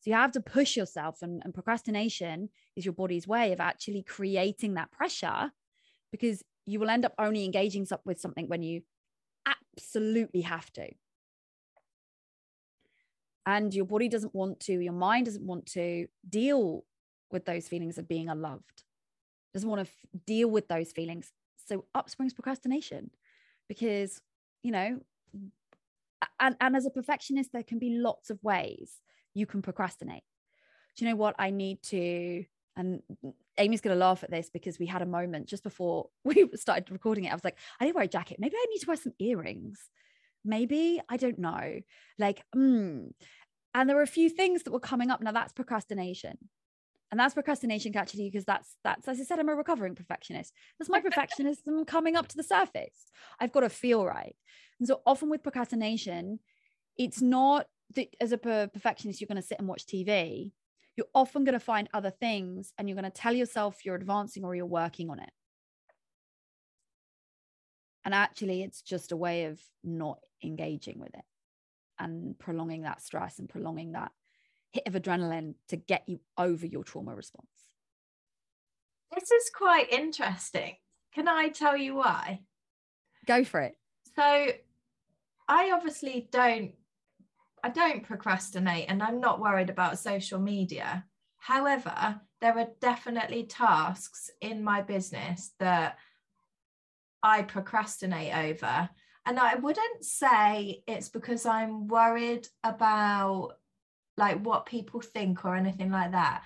So 0.01 0.11
you 0.11 0.15
have 0.15 0.33
to 0.33 0.41
push 0.41 0.77
yourself, 0.77 1.21
and, 1.21 1.41
and 1.43 1.53
procrastination 1.53 2.49
is 2.75 2.85
your 2.85 2.93
body's 2.93 3.27
way 3.27 3.51
of 3.51 3.59
actually 3.59 4.03
creating 4.03 4.75
that 4.75 4.91
pressure 4.91 5.51
because 6.11 6.43
you 6.65 6.79
will 6.79 6.89
end 6.89 7.05
up 7.05 7.13
only 7.17 7.43
engaging 7.43 7.87
with 8.05 8.19
something 8.19 8.47
when 8.47 8.61
you 8.61 8.81
absolutely 9.45 10.41
have 10.41 10.71
to 10.73 10.87
and 13.45 13.73
your 13.73 13.85
body 13.85 14.09
doesn't 14.09 14.33
want 14.33 14.59
to 14.59 14.73
your 14.73 14.93
mind 14.93 15.25
doesn't 15.25 15.45
want 15.45 15.65
to 15.65 16.07
deal 16.27 16.83
with 17.31 17.45
those 17.45 17.67
feelings 17.67 17.97
of 17.97 18.07
being 18.07 18.29
unloved 18.29 18.83
doesn't 19.53 19.69
want 19.69 19.85
to 19.85 19.89
f- 19.91 20.23
deal 20.25 20.49
with 20.49 20.67
those 20.67 20.91
feelings 20.91 21.31
so 21.65 21.85
up 21.93 22.09
springs 22.09 22.33
procrastination 22.33 23.09
because 23.67 24.21
you 24.65 24.71
know 24.71 24.99
and, 26.39 26.55
and 26.59 26.75
as 26.75 26.85
a 26.85 26.89
perfectionist 26.89 27.51
there 27.53 27.63
can 27.63 27.79
be 27.79 27.97
lots 27.97 28.29
of 28.29 28.43
ways 28.43 29.01
you 29.33 29.45
can 29.45 29.61
procrastinate 29.61 30.23
do 30.95 31.05
you 31.05 31.11
know 31.11 31.17
what 31.17 31.35
i 31.39 31.49
need 31.49 31.81
to 31.83 32.43
and 32.77 33.01
Amy's 33.57 33.79
going 33.79 33.95
to 33.95 33.99
laugh 33.99 34.21
at 34.21 34.29
this 34.29 34.49
because 34.49 34.77
we 34.77 34.85
had 34.85 35.01
a 35.01 35.05
moment 35.05 35.47
just 35.47 35.63
before 35.63 36.09
we 36.25 36.45
started 36.55 36.91
recording 36.91 37.23
it. 37.23 37.31
I 37.31 37.33
was 37.33 37.45
like, 37.45 37.57
I 37.79 37.85
need 37.85 37.91
to 37.91 37.95
wear 37.95 38.03
a 38.03 38.07
jacket. 38.09 38.35
Maybe 38.37 38.57
I 38.57 38.65
need 38.69 38.79
to 38.79 38.87
wear 38.87 38.97
some 38.97 39.13
earrings 39.17 39.79
maybe 40.45 41.01
i 41.09 41.17
don't 41.17 41.39
know 41.39 41.81
like 42.19 42.43
mm. 42.55 43.09
and 43.73 43.89
there 43.89 43.95
were 43.95 44.03
a 44.03 44.07
few 44.07 44.29
things 44.29 44.63
that 44.63 44.71
were 44.71 44.79
coming 44.79 45.09
up 45.09 45.21
now 45.21 45.31
that's 45.31 45.51
procrastination 45.51 46.37
and 47.15 47.19
that's 47.21 47.33
procrastination 47.33 47.95
actually 47.95 48.29
because 48.29 48.43
that's 48.43 48.75
that's 48.83 49.07
as 49.07 49.21
i 49.21 49.23
said 49.23 49.39
i'm 49.39 49.47
a 49.47 49.55
recovering 49.55 49.95
perfectionist. 49.95 50.53
That's 50.77 50.89
my 50.89 50.99
perfectionism 51.07 51.87
coming 51.87 52.17
up 52.17 52.27
to 52.27 52.35
the 52.35 52.43
surface. 52.43 53.09
I've 53.39 53.53
got 53.53 53.61
to 53.61 53.69
feel 53.69 54.05
right. 54.05 54.35
And 54.79 54.87
so 54.87 54.99
often 55.05 55.29
with 55.29 55.41
procrastination 55.41 56.39
it's 56.97 57.21
not 57.21 57.67
that 57.95 58.13
as 58.19 58.33
a 58.33 58.37
perfectionist 58.37 59.21
you're 59.21 59.29
going 59.29 59.41
to 59.41 59.47
sit 59.47 59.59
and 59.59 59.67
watch 59.69 59.85
tv 59.85 60.51
you're 60.97 61.07
often 61.13 61.45
going 61.45 61.53
to 61.53 61.59
find 61.59 61.87
other 61.93 62.09
things 62.09 62.73
and 62.77 62.89
you're 62.89 62.99
going 62.99 63.09
to 63.09 63.21
tell 63.21 63.33
yourself 63.33 63.85
you're 63.85 63.95
advancing 63.95 64.43
or 64.43 64.53
you're 64.53 64.65
working 64.65 65.09
on 65.09 65.19
it. 65.19 65.31
And 68.03 68.13
actually, 68.13 68.61
it's 68.61 68.81
just 68.81 69.13
a 69.13 69.17
way 69.17 69.45
of 69.45 69.59
not 69.85 70.19
engaging 70.43 70.99
with 70.99 71.13
it 71.15 71.25
and 71.97 72.37
prolonging 72.37 72.83
that 72.83 73.01
stress 73.01 73.39
and 73.39 73.49
prolonging 73.49 73.93
that 73.93 74.11
hit 74.75 74.87
of 74.87 74.93
adrenaline 74.93 75.55
to 75.69 75.77
get 75.77 76.03
you 76.07 76.19
over 76.37 76.65
your 76.65 76.83
trauma 76.83 77.15
response. 77.15 77.47
This 79.13 79.31
is 79.31 79.49
quite 79.55 79.91
interesting. 79.91 80.75
Can 81.13 81.27
I 81.27 81.49
tell 81.49 81.77
you 81.77 81.95
why? 81.95 82.41
Go 83.25 83.43
for 83.43 83.61
it. 83.61 83.77
So, 84.15 84.47
I 85.47 85.71
obviously 85.71 86.27
don't 86.31 86.73
I 87.63 87.69
don't 87.69 88.03
procrastinate 88.03 88.85
and 88.89 89.01
I'm 89.01 89.19
not 89.19 89.39
worried 89.39 89.71
about 89.71 89.97
social 89.97 90.39
media. 90.39 91.03
However, 91.37 92.21
there 92.39 92.55
are 92.59 92.67
definitely 92.79 93.45
tasks 93.45 94.29
in 94.39 94.63
my 94.63 94.83
business 94.83 95.51
that 95.59 95.97
I 97.23 97.41
procrastinate 97.41 98.35
over. 98.35 98.87
And 99.25 99.39
I 99.39 99.55
wouldn't 99.55 100.05
say 100.05 100.83
it's 100.87 101.09
because 101.09 101.47
I'm 101.47 101.87
worried 101.87 102.47
about 102.63 103.53
like 104.17 104.43
what 104.43 104.65
people 104.65 105.01
think 105.01 105.45
or 105.45 105.55
anything 105.55 105.91
like 105.91 106.11
that. 106.11 106.43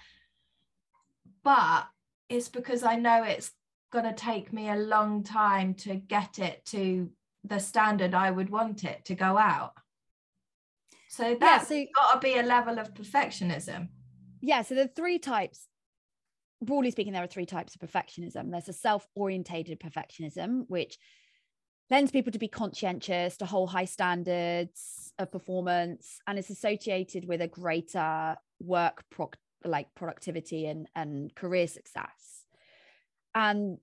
But 1.44 1.88
it's 2.30 2.50
because 2.50 2.84
I 2.84 2.96
know 2.96 3.24
it's 3.24 3.52
going 3.92 4.06
to 4.06 4.14
take 4.14 4.54
me 4.54 4.70
a 4.70 4.76
long 4.76 5.24
time 5.24 5.74
to 5.74 5.96
get 5.96 6.40
it 6.40 6.64
to 6.66 7.10
the 7.44 7.60
standard 7.60 8.14
I 8.14 8.30
would 8.30 8.50
want 8.50 8.84
it 8.84 9.06
to 9.06 9.16
go 9.16 9.38
out. 9.38 9.74
So 11.10 11.36
that's 11.40 11.72
yeah, 11.72 11.84
so, 11.84 11.86
got 11.96 12.14
to 12.14 12.20
be 12.20 12.38
a 12.38 12.44
level 12.44 12.78
of 12.78 12.94
perfectionism. 12.94 13.90
Yeah. 14.42 14.62
So 14.62 14.76
the 14.76 14.88
three 14.88 15.18
types 15.18 15.70
broadly 16.62 16.92
speaking, 16.92 17.14
there 17.14 17.24
are 17.24 17.28
three 17.28 17.46
types 17.46 17.76
of 17.76 17.82
perfectionism. 17.82 18.52
There's 18.52 18.70
a 18.70 18.74
self 18.74 19.08
orientated 19.16 19.80
perfectionism, 19.80 20.66
which 20.68 20.98
lends 21.90 22.12
people 22.12 22.32
to 22.32 22.40
be 22.40 22.48
conscientious, 22.48 23.38
to 23.38 23.46
hold 23.46 23.70
high 23.72 23.86
standards 23.86 25.14
of 25.18 25.32
performance, 25.32 26.20
and 26.28 26.38
it's 26.38 26.50
associated 26.50 27.28
with 27.28 27.42
a 27.42 27.48
greater 27.48 28.38
work 28.60 29.04
pro- 29.10 29.32
like 29.64 29.94
productivity 29.96 30.66
and, 30.68 30.88
and 30.96 31.34
career 31.36 31.68
success. 31.68 32.46
And 33.36 33.80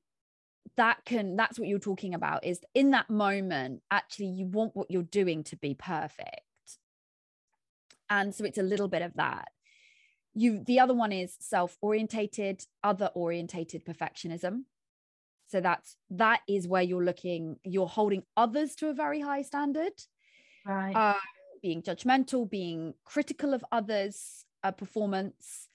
that 0.77 1.05
can 1.05 1.37
that's 1.37 1.59
what 1.59 1.69
you're 1.69 1.79
talking 1.79 2.13
about 2.13 2.45
is 2.45 2.61
in 2.75 2.91
that 2.91 3.09
moment 3.09 3.83
actually 3.91 4.27
you 4.27 4.47
want 4.47 4.75
what 4.75 4.91
you're 4.91 5.03
doing 5.03 5.45
to 5.45 5.57
be 5.57 5.75
perfect. 5.75 6.41
And 8.11 8.35
so 8.35 8.45
it's 8.45 8.59
a 8.59 8.63
little 8.63 8.89
bit 8.89 9.03
of 9.03 9.15
that. 9.15 9.49
You 10.35 10.63
the 10.65 10.81
other 10.81 10.95
one 10.95 11.13
is 11.13 11.37
self-orientated 11.39 12.65
other 12.83 13.11
orientated 13.15 13.85
perfectionism 13.85 14.65
so 15.47 15.61
that's 15.61 15.97
that 16.11 16.41
is 16.49 16.67
where 16.67 16.83
you're 16.83 17.05
looking 17.05 17.57
you're 17.65 17.87
holding 17.87 18.23
others 18.37 18.75
to 18.75 18.89
a 18.89 18.95
very 18.95 19.21
high 19.21 19.43
standard 19.43 19.93
right 20.65 20.95
uh, 20.95 21.15
being 21.63 21.83
judgmental 21.83 22.49
being 22.49 22.95
critical 23.05 23.55
of 23.55 23.65
others 23.73 24.45
uh, 24.65 24.71
performance 24.71 25.69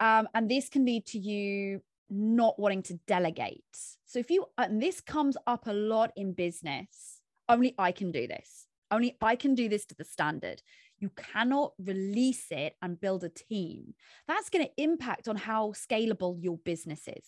um, 0.00 0.28
and 0.34 0.50
this 0.50 0.68
can 0.68 0.84
lead 0.84 1.06
to 1.06 1.18
you 1.18 1.80
not 2.10 2.58
wanting 2.58 2.82
to 2.82 2.94
delegate. 3.06 3.64
So 4.06 4.18
if 4.18 4.30
you, 4.30 4.46
and 4.56 4.82
this 4.82 5.00
comes 5.00 5.36
up 5.46 5.66
a 5.66 5.72
lot 5.72 6.12
in 6.16 6.32
business, 6.32 7.20
only 7.48 7.74
I 7.78 7.92
can 7.92 8.10
do 8.10 8.26
this. 8.26 8.66
Only 8.90 9.16
I 9.20 9.36
can 9.36 9.54
do 9.54 9.68
this 9.68 9.84
to 9.86 9.94
the 9.94 10.04
standard. 10.04 10.62
You 10.98 11.10
cannot 11.10 11.72
release 11.78 12.46
it 12.50 12.74
and 12.80 13.00
build 13.00 13.22
a 13.24 13.28
team. 13.28 13.94
That's 14.26 14.48
going 14.48 14.64
to 14.64 14.82
impact 14.82 15.28
on 15.28 15.36
how 15.36 15.72
scalable 15.72 16.42
your 16.42 16.58
business 16.58 17.06
is. 17.06 17.26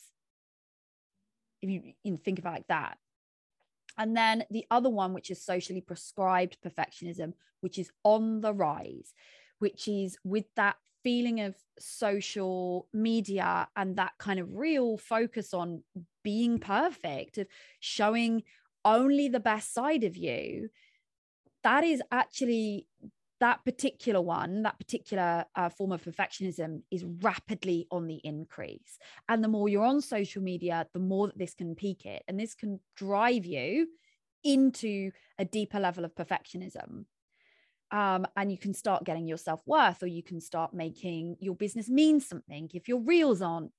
If 1.63 1.71
you, 1.71 1.93
you 2.03 2.17
think 2.17 2.39
about 2.39 2.55
like 2.55 2.69
that. 2.69 2.99
And 3.99 4.17
then 4.17 4.45
the 4.51 4.67
other 4.71 4.89
one, 4.89 5.13
which 5.13 5.31
is 5.31 5.45
socially 5.45 5.81
prescribed 5.81 6.59
perfectionism, 6.65 7.35
which 7.61 7.79
is 7.79 7.91
on 8.05 8.41
the 8.41 8.55
rise, 8.55 9.13
which 9.59 9.89
is 9.89 10.17
with 10.25 10.47
that 10.57 10.77
feeling 11.03 11.41
of 11.41 11.55
social 11.79 12.87
media 12.93 13.69
and 13.77 13.97
that 13.97 14.13
kind 14.19 14.39
of 14.39 14.55
real 14.55 14.97
focus 14.97 15.53
on 15.53 15.83
being 16.23 16.59
perfect, 16.59 17.39
of 17.39 17.47
showing 17.81 18.43
only 18.85 19.29
the 19.29 19.41
best 19.41 19.75
side 19.75 20.05
of 20.05 20.17
you, 20.17 20.71
that 21.63 21.85
is 21.85 22.03
actually 22.11 22.87
that 23.41 23.65
particular 23.65 24.21
one, 24.21 24.63
that 24.63 24.79
particular 24.79 25.45
uh, 25.57 25.69
form 25.71 25.93
of 25.93 26.03
perfectionism 26.03 26.83
is 26.91 27.05
rapidly 27.23 27.87
on 27.91 28.07
the 28.07 28.21
increase. 28.23 28.99
And 29.29 29.43
the 29.43 29.49
more 29.49 29.69
you're 29.69 29.85
on 29.85 30.01
social 30.01 30.43
media, 30.43 30.87
the 30.93 31.01
more 31.01 31.27
that 31.29 31.39
this 31.39 31.55
can 31.55 31.75
peak 31.75 32.05
it. 32.07 32.23
And 32.29 32.39
this 32.39 32.55
can 32.55 32.81
drive 32.97 33.47
you 33.47 33.89
into 34.45 35.11
a 35.39 35.45
deeper 35.45 35.81
level 35.81 36.05
of 36.05 36.15
perfectionism 36.15 37.05
um, 37.93 38.27
and 38.37 38.51
you 38.51 38.59
can 38.59 38.73
start 38.73 39.05
getting 39.05 39.27
your 39.27 39.37
self 39.37 39.63
worth, 39.67 40.03
or 40.03 40.07
you 40.07 40.23
can 40.23 40.41
start 40.41 40.73
making 40.73 41.37
your 41.41 41.55
business 41.55 41.89
mean 41.89 42.21
something. 42.21 42.71
If 42.73 42.89
your 42.89 43.01
reels 43.01 43.43
aren't 43.43 43.73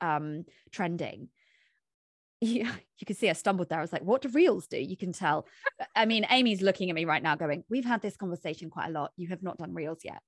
um, 0.00 0.44
trending, 0.70 1.28
you, 2.40 2.68
you 2.98 3.06
can 3.06 3.16
see 3.16 3.30
I 3.30 3.32
stumbled 3.32 3.68
there. 3.68 3.78
I 3.78 3.82
was 3.82 3.92
like, 3.92 4.02
what 4.02 4.22
do 4.22 4.28
reels 4.28 4.66
do? 4.66 4.78
You 4.78 4.96
can 4.96 5.12
tell. 5.12 5.46
I 5.94 6.06
mean, 6.06 6.26
Amy's 6.30 6.62
looking 6.62 6.90
at 6.90 6.94
me 6.94 7.04
right 7.04 7.22
now 7.22 7.36
going, 7.36 7.64
We've 7.68 7.84
had 7.84 8.02
this 8.02 8.16
conversation 8.16 8.70
quite 8.70 8.88
a 8.88 8.92
lot. 8.92 9.12
You 9.16 9.28
have 9.28 9.42
not 9.42 9.58
done 9.58 9.74
reels 9.74 10.00
yet. 10.04 10.22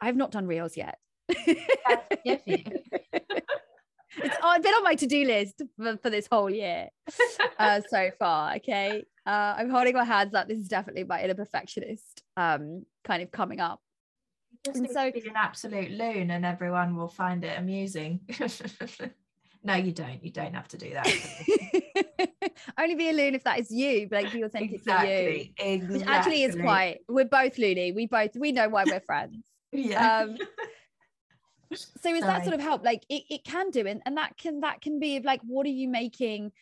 I 0.00 0.06
have 0.06 0.16
not 0.16 0.30
done 0.30 0.46
reels 0.46 0.76
yet. 0.76 0.98
it's 1.28 2.44
been 4.16 4.74
on 4.74 4.82
my 4.82 4.94
to-do 4.94 5.24
list 5.24 5.62
for, 5.76 5.96
for 5.98 6.10
this 6.10 6.28
whole 6.30 6.50
year 6.50 6.88
uh, 7.58 7.80
so 7.88 8.10
far. 8.18 8.56
Okay. 8.56 9.04
Uh, 9.24 9.54
I'm 9.56 9.70
holding 9.70 9.94
my 9.94 10.04
hands 10.04 10.34
up. 10.34 10.48
This 10.48 10.58
is 10.58 10.68
definitely 10.68 11.04
my 11.04 11.22
inner 11.22 11.34
perfectionist 11.34 12.22
um, 12.36 12.84
kind 13.04 13.22
of 13.22 13.30
coming 13.30 13.60
up. 13.60 13.80
and 14.66 14.88
so 14.90 15.10
be 15.12 15.28
an 15.28 15.36
absolute 15.36 15.92
loon 15.92 16.30
and 16.30 16.44
everyone 16.44 16.96
will 16.96 17.08
find 17.08 17.44
it 17.44 17.58
amusing. 17.58 18.20
no, 19.64 19.74
you 19.74 19.92
don't. 19.92 20.22
You 20.24 20.30
don't 20.30 20.54
have 20.54 20.68
to 20.68 20.78
do 20.78 20.90
that. 20.90 21.06
Only 22.78 22.94
be 22.94 23.10
a 23.10 23.12
loon 23.12 23.34
if 23.34 23.44
that 23.44 23.60
is 23.60 23.70
you, 23.70 24.08
but 24.08 24.24
like 24.24 24.32
be 24.32 24.42
authentic 24.42 24.72
exactly, 24.72 25.54
to 25.58 25.64
you. 25.64 25.72
Exactly. 25.74 25.98
Which 25.98 26.06
actually 26.06 26.42
is 26.44 26.56
quite 26.56 26.98
we're 27.08 27.24
both 27.24 27.58
loony. 27.58 27.92
We 27.92 28.06
both 28.06 28.34
we 28.36 28.52
know 28.52 28.68
why 28.68 28.84
we're 28.84 29.00
friends. 29.00 29.44
yeah. 29.72 30.20
Um, 30.22 30.36
so 31.74 31.76
is 31.76 31.88
Sorry. 31.96 32.20
that 32.20 32.44
sort 32.44 32.54
of 32.54 32.60
help? 32.60 32.84
Like 32.84 33.04
it, 33.08 33.22
it 33.30 33.44
can 33.44 33.70
do 33.70 33.86
and, 33.86 34.02
and 34.04 34.16
that 34.16 34.36
can 34.36 34.60
that 34.60 34.80
can 34.80 34.98
be 34.98 35.20
like 35.20 35.40
what 35.46 35.64
are 35.66 35.70
you 35.70 35.88
making 35.88 36.52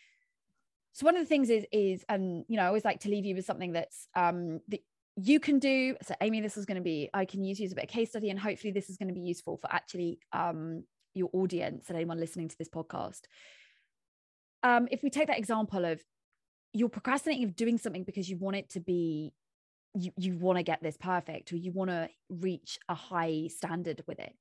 so 0.93 1.07
one 1.07 1.17
of 1.17 1.23
the 1.23 1.27
things 1.27 1.51
is 1.51 1.65
is 1.73 2.05
um 2.09 2.45
you 2.49 2.57
know 2.57 2.63
i 2.63 2.67
always 2.67 2.85
like 2.85 3.01
to 3.01 3.09
leave 3.09 3.25
you 3.25 3.35
with 3.35 3.45
something 3.45 3.73
that's 3.73 4.09
um 4.15 4.61
that 4.69 4.81
you 5.17 5.41
can 5.41 5.59
do 5.59 5.97
so 6.03 6.15
amy 6.21 6.41
this 6.41 6.57
is 6.57 6.65
going 6.65 6.77
to 6.77 6.83
be 6.83 7.09
i 7.15 7.25
can 7.25 7.43
use 7.45 7.59
you 7.59 7.67
as 7.67 7.73
a 7.73 7.75
bit 7.75 7.85
of 7.85 7.91
case 7.91 8.11
study 8.11 8.31
and 8.31 8.39
hopefully 8.39 8.73
this 8.73 8.89
is 8.89 8.97
going 8.97 9.09
to 9.09 9.15
be 9.15 9.21
useful 9.21 9.57
for 9.57 9.73
actually 9.73 10.19
um 10.33 10.85
your 11.15 11.31
audience 11.33 11.89
and 11.89 11.97
anyone 11.97 12.21
listening 12.21 12.49
to 12.49 12.59
this 12.59 12.69
podcast 12.69 13.23
um 14.63 14.89
if 14.91 15.03
we 15.03 15.11
take 15.11 15.27
that 15.27 15.39
example 15.39 15.85
of 15.85 16.01
you're 16.73 16.89
procrastinating 16.89 17.45
of 17.45 17.57
doing 17.57 17.79
something 17.79 18.05
because 18.05 18.29
you 18.29 18.37
want 18.37 18.57
it 18.57 18.69
to 18.71 18.81
be 18.81 19.33
you, 19.95 20.13
you 20.17 20.39
want 20.39 20.57
to 20.57 20.63
get 20.63 20.83
this 20.83 20.97
perfect 20.97 21.53
or 21.53 21.57
you 21.57 21.73
want 21.73 21.91
to 21.91 22.09
reach 22.29 22.79
a 22.89 22.95
high 22.95 23.49
standard 23.49 24.03
with 24.07 24.21
it 24.21 24.35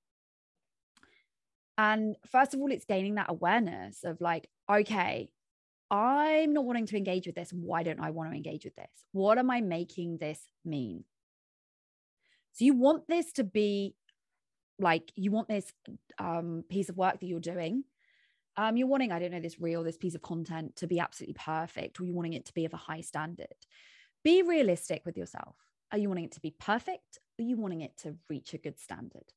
and 1.78 2.16
first 2.30 2.54
of 2.54 2.60
all 2.60 2.72
it's 2.72 2.86
gaining 2.86 3.16
that 3.16 3.30
awareness 3.30 4.04
of 4.04 4.22
like 4.22 4.48
okay 4.72 5.30
I'm 5.92 6.54
not 6.54 6.66
wanting 6.66 6.86
to 6.88 6.98
engage 6.98 7.26
with 7.26 7.36
this. 7.36 7.52
Why 7.52 7.84
don't 7.84 8.00
I 8.00 8.12
want 8.12 8.30
to 8.30 8.36
engage 8.36 8.64
with 8.64 8.76
this? 8.76 8.92
What 9.12 9.38
am 9.38 9.50
I 9.50 9.62
making 9.62 10.18
this 10.20 10.40
mean? 10.64 11.04
So 12.54 12.66
you 12.66 12.76
want 12.76 13.08
this 13.08 13.32
to 13.34 13.44
be 13.44 13.96
like 14.80 15.12
you 15.16 15.32
want 15.32 15.48
this 15.48 15.72
um, 16.18 16.64
piece 16.70 16.90
of 16.90 16.98
work 16.98 17.20
that 17.20 17.28
you're 17.28 17.40
doing. 17.40 17.84
Um, 18.58 18.76
you're 18.76 18.88
wanting, 18.88 19.12
I 19.12 19.20
don't 19.20 19.32
know, 19.32 19.40
this 19.40 19.60
reel, 19.60 19.84
this 19.84 19.98
piece 19.98 20.16
of 20.16 20.22
content 20.22 20.76
to 20.78 20.88
be 20.88 21.00
absolutely 21.00 21.36
perfect, 21.36 22.00
or 22.00 22.06
you're 22.06 22.16
wanting 22.16 22.34
it 22.34 22.46
to 22.46 22.54
be 22.54 22.66
of 22.66 22.74
a 22.74 22.78
high 22.78 23.02
standard. 23.02 23.48
Be 24.24 24.42
realistic 24.42 25.04
with 25.06 25.18
yourself. 25.18 25.56
Are 25.92 25.98
you 25.98 26.10
wanting 26.10 26.26
it 26.26 26.34
to 26.34 26.42
be 26.42 26.56
perfect? 26.60 27.20
Are 27.40 27.44
you 27.44 27.56
wanting 27.56 27.82
it 27.82 27.98
to 28.00 28.16
reach 28.30 28.54
a 28.54 28.58
good 28.58 28.80
standard? 28.80 29.34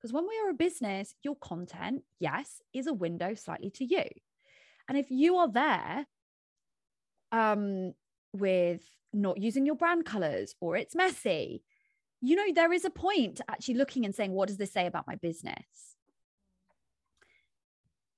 Because 0.00 0.12
when 0.12 0.26
we 0.26 0.38
are 0.44 0.50
a 0.50 0.54
business, 0.54 1.14
your 1.22 1.36
content, 1.36 2.02
yes, 2.18 2.60
is 2.72 2.86
a 2.86 2.92
window 2.92 3.34
slightly 3.34 3.70
to 3.70 3.84
you. 3.84 4.04
And 4.88 4.98
if 4.98 5.10
you 5.10 5.36
are 5.36 5.48
there 5.48 6.06
um, 7.30 7.94
with 8.32 8.82
not 9.12 9.38
using 9.38 9.66
your 9.66 9.76
brand 9.76 10.04
colors 10.04 10.54
or 10.60 10.76
it's 10.76 10.94
messy, 10.94 11.62
you 12.22 12.36
know, 12.36 12.52
there 12.54 12.72
is 12.72 12.84
a 12.84 12.90
point 12.90 13.36
to 13.36 13.44
actually 13.50 13.74
looking 13.74 14.04
and 14.04 14.14
saying, 14.14 14.32
what 14.32 14.48
does 14.48 14.56
this 14.56 14.72
say 14.72 14.86
about 14.86 15.06
my 15.08 15.16
business? 15.16 15.96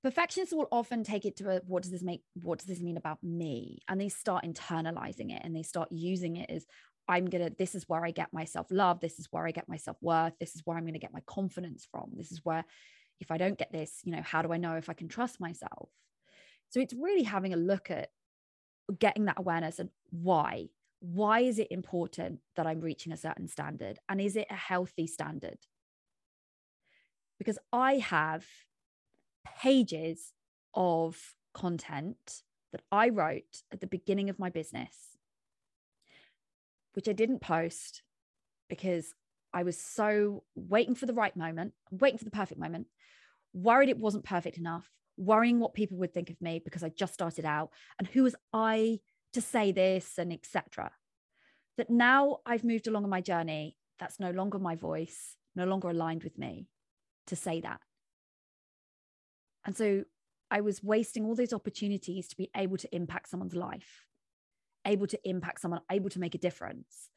Perfectionists 0.03 0.55
will 0.55 0.69
often 0.71 1.03
take 1.03 1.25
it 1.25 1.37
to 1.37 1.49
a 1.49 1.61
what 1.67 1.83
does 1.83 1.91
this 1.91 2.03
make, 2.03 2.23
what 2.43 2.59
does 2.59 2.69
this 2.69 2.83
mean 2.83 2.99
about 2.99 3.23
me? 3.23 3.81
And 3.89 3.99
they 3.99 4.11
start 4.11 4.45
internalizing 4.45 5.35
it 5.35 5.41
and 5.43 5.57
they 5.57 5.63
start 5.63 5.89
using 5.91 6.37
it 6.37 6.51
as 6.51 6.67
I'm 7.09 7.27
gonna, 7.27 7.51
this 7.51 7.75
is 7.75 7.89
where 7.89 8.05
I 8.05 8.11
get 8.11 8.29
my 8.31 8.45
self 8.45 8.67
love. 8.71 9.01
This 9.01 9.19
is 9.19 9.29
where 9.31 9.47
I 9.47 9.51
get 9.51 9.69
my 9.69 9.79
self 9.79 9.97
worth. 10.03 10.35
This 10.39 10.55
is 10.55 10.63
where 10.67 10.77
I'm 10.77 10.85
gonna 10.85 10.99
get 10.99 11.15
my 11.15 11.23
confidence 11.27 11.89
from. 11.91 12.11
This 12.15 12.31
is 12.31 12.41
where, 12.45 12.65
if 13.21 13.31
I 13.31 13.39
don't 13.39 13.59
get 13.59 13.73
this, 13.73 14.01
you 14.05 14.13
know, 14.13 14.23
how 14.23 14.43
do 14.43 14.53
I 14.53 14.59
know 14.59 14.75
if 14.77 14.91
I 14.91 14.95
can 14.95 15.09
trust 15.09 15.41
myself? 15.41 15.89
So 16.69 16.81
it's 16.81 16.95
really 16.95 17.23
having 17.23 17.55
a 17.55 17.59
look 17.59 17.91
at 17.91 18.11
getting 18.99 19.27
that 19.27 19.39
awareness 19.39 19.79
and 19.79 19.89
why. 20.11 20.69
Why 21.05 21.41
is 21.41 21.59
it 21.59 21.69
important 21.71 22.41
that 22.57 22.67
I'm 22.67 22.81
reaching 22.81 23.13
a 23.13 23.19
certain 23.19 23.47
standard? 23.47 23.99
And 24.09 24.23
is 24.23 24.37
it 24.37 24.47
a 24.49 24.55
healthy 24.55 25.07
standard? 25.07 25.59
Because 27.39 27.59
I 27.75 27.97
have 27.97 28.47
pages 29.45 30.33
of 30.73 31.35
content 31.53 32.43
that 32.73 32.81
I 32.91 33.11
wrote 33.11 33.63
at 33.71 33.83
the 33.83 33.87
beginning 33.87 34.31
of 34.31 34.39
my 34.39 34.49
business, 34.49 35.19
which 36.95 37.07
I 37.07 37.13
didn't 37.13 37.43
post 37.43 38.03
because 38.71 39.13
I 39.53 39.63
was 39.63 39.79
so 39.79 40.45
waiting 40.55 40.95
for 40.95 41.05
the 41.05 41.13
right 41.13 41.37
moment, 41.37 41.75
waiting 41.91 42.19
for 42.19 42.25
the 42.25 42.31
perfect 42.31 42.59
moment, 42.59 42.87
worried 43.53 43.91
it 43.91 43.99
wasn't 43.99 44.25
perfect 44.25 44.57
enough, 44.57 44.91
worrying 45.19 45.61
what 45.61 45.75
people 45.75 45.99
would 45.99 46.15
think 46.15 46.31
of 46.31 46.41
me 46.41 46.63
because 46.65 46.83
I 46.83 46.89
just 46.89 47.13
started 47.13 47.45
out 47.45 47.73
and 47.99 48.09
who 48.09 48.23
was 48.23 48.35
I 48.55 49.01
to 49.35 49.41
say 49.41 49.73
this 49.73 50.19
and 50.19 50.33
etc. 50.33 50.93
That 51.77 51.91
now 51.91 52.39
I've 52.47 52.65
moved 52.65 52.87
along 52.87 53.05
on 53.05 53.11
my 53.11 53.21
journey, 53.21 53.77
that's 53.99 54.21
no 54.21 54.31
longer 54.31 54.59
my 54.59 54.77
voice, 54.77 55.37
no 55.55 55.65
longer 55.65 55.91
aligned 55.91 56.25
with 56.25 56.39
me 56.39 56.69
to 57.27 57.37
say 57.37 57.61
that. 57.61 57.81
And 59.67 59.77
so 59.77 60.05
I 60.51 60.61
was 60.61 60.83
wasting 60.83 61.25
all 61.25 61.35
those 61.35 61.53
opportunities 61.53 62.29
to 62.29 62.37
be 62.37 62.51
able 62.57 62.77
to 62.77 62.95
impact 62.95 63.29
someone's 63.29 63.55
life, 63.55 64.05
able 64.87 65.07
to 65.07 65.19
impact 65.29 65.61
someone, 65.61 65.81
able 65.91 66.11
to 66.11 66.21
make 66.21 66.35
a 66.35 66.39
difference 66.39 67.09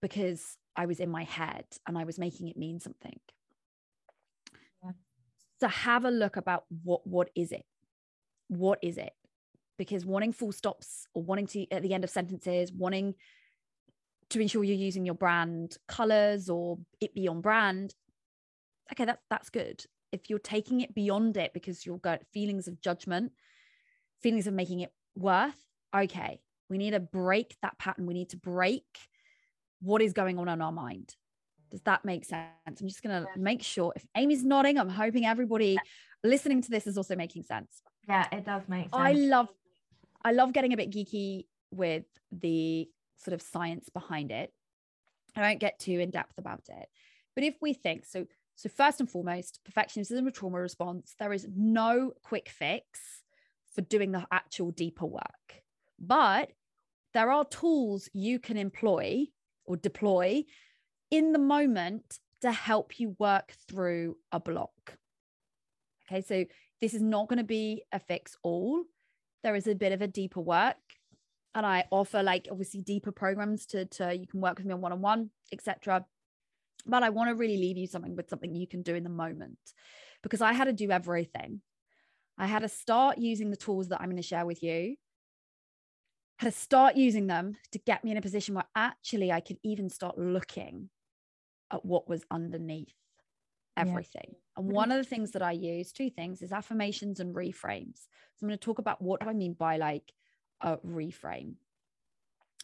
because 0.00 0.56
I 0.76 0.86
was 0.86 1.00
in 1.00 1.10
my 1.10 1.24
head 1.24 1.64
and 1.86 1.96
I 1.96 2.04
was 2.04 2.18
making 2.18 2.48
it 2.48 2.56
mean 2.56 2.80
something 2.80 3.18
So 5.60 5.68
have 5.68 6.04
a 6.04 6.10
look 6.10 6.36
about 6.36 6.64
what 6.82 7.06
what 7.06 7.30
is 7.34 7.52
it 7.52 7.64
what 8.48 8.78
is 8.82 8.98
it 8.98 9.12
because 9.78 10.04
wanting 10.04 10.32
full 10.32 10.52
stops 10.52 11.06
or 11.14 11.22
wanting 11.22 11.46
to 11.46 11.70
at 11.70 11.82
the 11.82 11.94
end 11.94 12.04
of 12.04 12.10
sentences 12.10 12.72
wanting 12.72 13.14
to 14.30 14.40
ensure 14.40 14.64
you're 14.64 14.76
using 14.76 15.04
your 15.04 15.14
brand 15.14 15.76
colors 15.88 16.48
or 16.48 16.78
it 17.00 17.14
be 17.14 17.28
on 17.28 17.40
brand 17.40 17.94
okay 18.92 19.04
that's 19.04 19.22
that's 19.30 19.50
good 19.50 19.84
if 20.12 20.30
you're 20.30 20.38
taking 20.38 20.80
it 20.80 20.94
beyond 20.94 21.36
it 21.36 21.52
because 21.52 21.84
you've 21.84 22.02
got 22.02 22.24
feelings 22.32 22.68
of 22.68 22.80
judgment 22.80 23.32
feelings 24.22 24.46
of 24.46 24.54
making 24.54 24.80
it 24.80 24.92
worth 25.16 25.60
okay 25.94 26.40
we 26.70 26.78
need 26.78 26.92
to 26.92 27.00
break 27.00 27.56
that 27.62 27.78
pattern 27.78 28.06
we 28.06 28.14
need 28.14 28.30
to 28.30 28.36
break 28.36 28.84
what 29.80 30.00
is 30.00 30.12
going 30.12 30.38
on 30.38 30.48
in 30.48 30.62
our 30.62 30.72
mind 30.72 31.14
does 31.74 31.82
that 31.82 32.04
make 32.04 32.24
sense? 32.24 32.46
I'm 32.68 32.86
just 32.86 33.02
going 33.02 33.20
to 33.20 33.28
yeah. 33.28 33.42
make 33.42 33.60
sure 33.60 33.92
if 33.96 34.06
Amy's 34.16 34.44
nodding, 34.44 34.78
I'm 34.78 34.88
hoping 34.88 35.26
everybody 35.26 35.76
listening 36.22 36.62
to 36.62 36.70
this 36.70 36.86
is 36.86 36.96
also 36.96 37.16
making 37.16 37.42
sense. 37.42 37.82
Yeah, 38.08 38.28
it 38.30 38.46
does 38.46 38.62
make 38.68 38.84
sense. 38.84 38.92
I 38.92 39.10
love 39.10 39.48
I 40.24 40.32
love 40.32 40.52
getting 40.52 40.72
a 40.72 40.76
bit 40.76 40.90
geeky 40.90 41.46
with 41.70 42.04
the 42.32 42.88
sort 43.16 43.34
of 43.34 43.42
science 43.42 43.88
behind 43.88 44.32
it. 44.32 44.52
I 45.36 45.40
won't 45.42 45.60
get 45.60 45.78
too 45.78 45.98
in 46.00 46.10
depth 46.10 46.38
about 46.38 46.62
it. 46.68 46.88
But 47.34 47.44
if 47.44 47.56
we 47.60 47.74
think 47.74 48.06
so 48.06 48.26
So, 48.56 48.68
first 48.68 49.00
and 49.00 49.10
foremost, 49.10 49.60
perfectionism 49.68 50.12
is 50.12 50.26
a 50.26 50.30
trauma 50.30 50.60
response. 50.60 51.14
There 51.18 51.32
is 51.32 51.48
no 51.54 52.12
quick 52.22 52.48
fix 52.48 53.22
for 53.74 53.82
doing 53.82 54.12
the 54.12 54.26
actual 54.30 54.70
deeper 54.70 55.06
work, 55.06 55.64
but 55.98 56.52
there 57.12 57.30
are 57.30 57.44
tools 57.44 58.08
you 58.12 58.38
can 58.38 58.56
employ 58.56 59.26
or 59.64 59.76
deploy 59.76 60.44
in 61.10 61.32
the 61.32 61.38
moment 61.38 62.18
to 62.42 62.52
help 62.52 63.00
you 63.00 63.16
work 63.18 63.54
through 63.68 64.16
a 64.30 64.38
block. 64.38 64.98
Okay, 66.06 66.20
so 66.20 66.44
this 66.80 66.94
is 66.94 67.02
not 67.02 67.28
going 67.28 67.38
to 67.38 67.44
be 67.44 67.82
a 67.92 67.98
fix 67.98 68.36
all. 68.42 68.84
There 69.44 69.54
is 69.54 69.68
a 69.68 69.74
bit 69.74 69.92
of 69.92 70.02
a 70.02 70.08
deeper 70.08 70.40
work. 70.40 70.76
And 71.54 71.64
I 71.64 71.84
offer 71.92 72.20
like 72.20 72.48
obviously 72.50 72.80
deeper 72.80 73.12
programs 73.12 73.66
to, 73.66 73.84
to 73.84 74.16
you 74.16 74.26
can 74.26 74.40
work 74.40 74.58
with 74.58 74.66
me 74.66 74.72
on 74.72 74.80
one-on-one, 74.80 75.30
etc. 75.52 76.04
But 76.84 77.04
I 77.04 77.10
want 77.10 77.30
to 77.30 77.36
really 77.36 77.58
leave 77.58 77.76
you 77.76 77.86
something 77.86 78.16
with 78.16 78.28
something 78.28 78.56
you 78.56 78.66
can 78.66 78.82
do 78.82 78.96
in 78.96 79.04
the 79.04 79.10
moment 79.10 79.58
because 80.24 80.40
I 80.40 80.52
had 80.52 80.64
to 80.64 80.72
do 80.72 80.90
everything. 80.90 81.60
I 82.36 82.46
had 82.46 82.62
to 82.62 82.68
start 82.68 83.18
using 83.18 83.50
the 83.50 83.56
tools 83.56 83.88
that 83.88 84.00
I'm 84.00 84.08
going 84.08 84.16
to 84.16 84.22
share 84.22 84.44
with 84.44 84.64
you. 84.64 84.96
Had 86.40 86.52
to 86.52 86.58
start 86.58 86.96
using 86.96 87.28
them 87.28 87.54
to 87.70 87.78
get 87.78 88.02
me 88.02 88.10
in 88.10 88.16
a 88.16 88.22
position 88.22 88.56
where 88.56 88.64
actually 88.74 89.30
I 89.30 89.38
could 89.38 89.58
even 89.62 89.88
start 89.88 90.18
looking 90.18 90.90
at 91.70 91.84
what 91.84 92.08
was 92.08 92.24
underneath 92.32 92.92
everything. 93.76 94.28
Yeah. 94.28 94.38
And 94.56 94.70
one 94.70 94.92
of 94.92 94.98
the 94.98 95.08
things 95.08 95.32
that 95.32 95.42
I 95.42 95.52
use, 95.52 95.92
two 95.92 96.10
things, 96.10 96.42
is 96.42 96.52
affirmations 96.52 97.20
and 97.20 97.34
reframes. 97.34 98.06
So 98.36 98.42
I'm 98.42 98.48
going 98.48 98.58
to 98.58 98.64
talk 98.64 98.78
about 98.78 99.02
what 99.02 99.20
do 99.20 99.28
I 99.28 99.32
mean 99.32 99.54
by 99.54 99.76
like 99.76 100.12
a 100.60 100.76
reframe. 100.78 101.54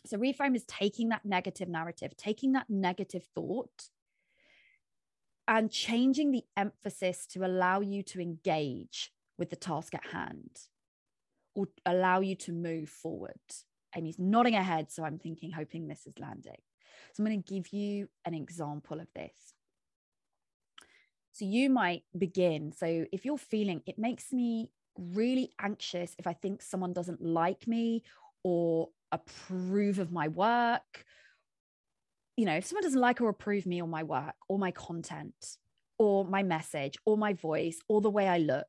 So 0.06 0.16
reframe 0.16 0.56
is 0.56 0.64
taking 0.64 1.10
that 1.10 1.24
negative 1.24 1.68
narrative, 1.68 2.16
taking 2.16 2.52
that 2.52 2.70
negative 2.70 3.24
thought 3.34 3.90
and 5.46 5.70
changing 5.70 6.30
the 6.30 6.44
emphasis 6.56 7.26
to 7.26 7.44
allow 7.44 7.80
you 7.80 8.02
to 8.04 8.20
engage 8.20 9.12
with 9.36 9.50
the 9.50 9.56
task 9.56 9.94
at 9.94 10.06
hand 10.06 10.58
or 11.54 11.66
allow 11.84 12.20
you 12.20 12.36
to 12.36 12.52
move 12.52 12.88
forward. 12.88 13.40
Amy's 13.96 14.18
nodding 14.18 14.54
her 14.54 14.62
head, 14.62 14.90
so 14.90 15.04
I'm 15.04 15.18
thinking, 15.18 15.50
hoping 15.50 15.88
this 15.88 16.06
is 16.06 16.14
landing. 16.18 16.60
So 17.12 17.22
I'm 17.22 17.26
going 17.26 17.42
to 17.42 17.54
give 17.54 17.72
you 17.72 18.08
an 18.24 18.34
example 18.34 19.00
of 19.00 19.08
this. 19.14 19.54
So 21.32 21.44
you 21.44 21.70
might 21.70 22.02
begin. 22.16 22.72
So 22.72 23.06
if 23.12 23.24
you're 23.24 23.38
feeling 23.38 23.82
it 23.86 23.98
makes 23.98 24.32
me 24.32 24.70
really 24.98 25.52
anxious 25.60 26.14
if 26.18 26.26
I 26.26 26.32
think 26.32 26.62
someone 26.62 26.92
doesn't 26.92 27.22
like 27.22 27.66
me 27.66 28.02
or 28.42 28.88
approve 29.12 29.98
of 29.98 30.12
my 30.12 30.28
work. 30.28 31.04
You 32.36 32.46
know, 32.46 32.54
if 32.56 32.64
someone 32.64 32.84
doesn't 32.84 33.00
like 33.00 33.20
or 33.20 33.28
approve 33.28 33.66
me 33.66 33.82
or 33.82 33.88
my 33.88 34.02
work 34.02 34.34
or 34.48 34.58
my 34.58 34.70
content 34.70 35.34
or 35.98 36.24
my 36.24 36.42
message 36.42 36.96
or 37.04 37.16
my 37.16 37.34
voice 37.34 37.78
or 37.88 38.00
the 38.00 38.10
way 38.10 38.26
I 38.26 38.38
look. 38.38 38.66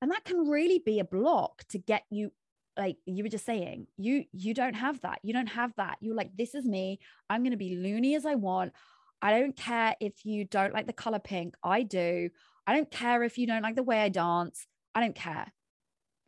And 0.00 0.10
that 0.10 0.24
can 0.24 0.48
really 0.48 0.78
be 0.78 0.98
a 0.98 1.04
block 1.04 1.64
to 1.68 1.78
get 1.78 2.04
you 2.10 2.32
like 2.78 2.98
you 3.06 3.22
were 3.24 3.30
just 3.30 3.46
saying 3.46 3.86
you 3.96 4.24
you 4.32 4.52
don't 4.52 4.74
have 4.74 5.00
that 5.00 5.18
you 5.22 5.32
don't 5.32 5.46
have 5.46 5.72
that 5.76 5.96
you're 6.00 6.14
like 6.14 6.36
this 6.36 6.54
is 6.54 6.66
me 6.66 6.98
i'm 7.30 7.42
going 7.42 7.52
to 7.52 7.56
be 7.56 7.76
loony 7.76 8.14
as 8.14 8.26
i 8.26 8.34
want 8.34 8.70
I 9.22 9.38
don't 9.38 9.56
care 9.56 9.96
if 10.00 10.24
you 10.24 10.44
don't 10.44 10.74
like 10.74 10.86
the 10.86 10.92
color 10.92 11.18
pink. 11.18 11.54
I 11.62 11.82
do. 11.82 12.30
I 12.66 12.74
don't 12.74 12.90
care 12.90 13.22
if 13.22 13.38
you 13.38 13.46
don't 13.46 13.62
like 13.62 13.76
the 13.76 13.82
way 13.82 14.00
I 14.00 14.08
dance. 14.08 14.66
I 14.94 15.00
don't 15.00 15.14
care. 15.14 15.52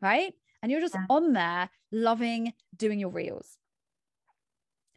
Right. 0.00 0.32
And 0.62 0.72
you're 0.72 0.80
just 0.80 0.94
yeah. 0.94 1.06
on 1.10 1.32
there 1.32 1.70
loving 1.92 2.52
doing 2.76 2.98
your 2.98 3.10
reels. 3.10 3.56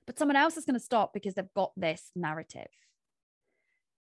But 0.08 0.18
someone 0.18 0.36
else 0.36 0.58
is 0.58 0.66
going 0.66 0.76
to 0.76 0.80
stop 0.80 1.14
because 1.14 1.36
they've 1.36 1.54
got 1.56 1.72
this 1.78 2.12
narrative. 2.16 2.68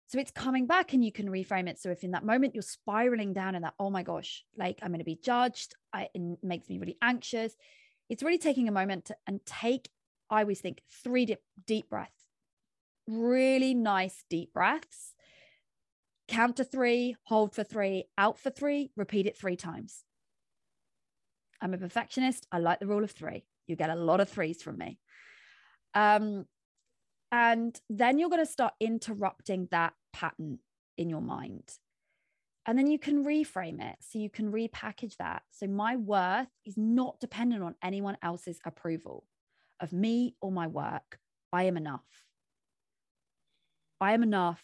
So 0.08 0.20
it's 0.20 0.32
coming 0.32 0.68
back 0.68 0.94
and 0.94 1.04
you 1.04 1.12
can 1.12 1.28
reframe 1.28 1.68
it. 1.68 1.80
So 1.80 1.90
if 1.90 2.04
in 2.04 2.12
that 2.12 2.26
moment 2.26 2.54
you're 2.54 2.62
spiraling 2.62 3.34
down 3.34 3.56
and 3.56 3.64
that, 3.64 3.74
oh 3.80 3.90
my 3.90 4.04
gosh, 4.04 4.44
like 4.58 4.80
I'm 4.82 4.90
going 4.90 5.00
to 5.00 5.06
be 5.06 5.20
judged, 5.24 5.76
I, 5.92 6.10
it 6.14 6.22
makes 6.44 6.70
me 6.70 6.78
really 6.78 6.98
anxious. 7.02 7.56
It's 8.10 8.22
really 8.22 8.38
taking 8.38 8.68
a 8.68 8.72
moment 8.72 9.06
to, 9.06 9.16
and 9.26 9.40
take, 9.46 9.90
I 10.30 10.42
always 10.42 10.62
think, 10.62 10.82
three 11.04 11.26
deep, 11.26 11.40
deep 11.66 11.90
breaths 11.90 12.23
really 13.08 13.74
nice 13.74 14.24
deep 14.30 14.54
breaths. 14.54 15.14
Count 16.28 16.58
to 16.58 16.64
three, 16.64 17.16
hold 17.24 17.54
for 17.54 17.64
three, 17.64 18.06
out 18.18 18.40
for 18.40 18.50
three, 18.50 18.92
repeat 18.96 19.28
it 19.28 19.38
three 19.38 19.56
times. 19.56 20.04
I'm 21.62 21.74
a 21.74 21.78
perfectionist. 21.78 22.48
I 22.52 22.60
like 22.60 22.80
the 22.80 22.88
rule 22.88 23.04
of 23.04 23.12
three. 23.12 23.46
You 23.68 23.76
get 23.76 23.90
a 23.90 23.96
lot 23.96 24.20
of 24.20 24.30
threes 24.30 24.62
from 24.62 24.78
me. 24.78 25.00
Um, 25.94 26.46
and 27.32 27.80
then 27.90 28.20
you're 28.20 28.30
going 28.30 28.46
to 28.46 28.52
start 28.52 28.74
interrupting 28.80 29.68
that 29.72 29.94
pattern 30.12 30.60
in 30.98 31.10
your 31.10 31.22
mind. 31.22 31.64
And 32.66 32.78
then 32.78 32.88
you 32.88 33.00
can 33.00 33.26
reframe 33.26 33.82
it. 33.82 33.96
So 34.02 34.20
you 34.20 34.30
can 34.30 34.52
repackage 34.52 35.18
that. 35.18 35.44
So 35.52 35.68
my 35.68 35.96
worth 35.96 36.48
is 36.66 36.78
not 36.78 37.20
dependent 37.20 37.64
on 37.64 37.76
anyone 37.84 38.18
else's 38.22 38.60
approval 38.66 39.26
of 39.80 39.92
me 39.92 40.36
or 40.42 40.52
my 40.52 40.68
work. 40.68 41.20
I 41.52 41.64
am 41.64 41.78
enough. 41.78 42.06
I 44.04 44.12
am 44.12 44.22
enough. 44.22 44.62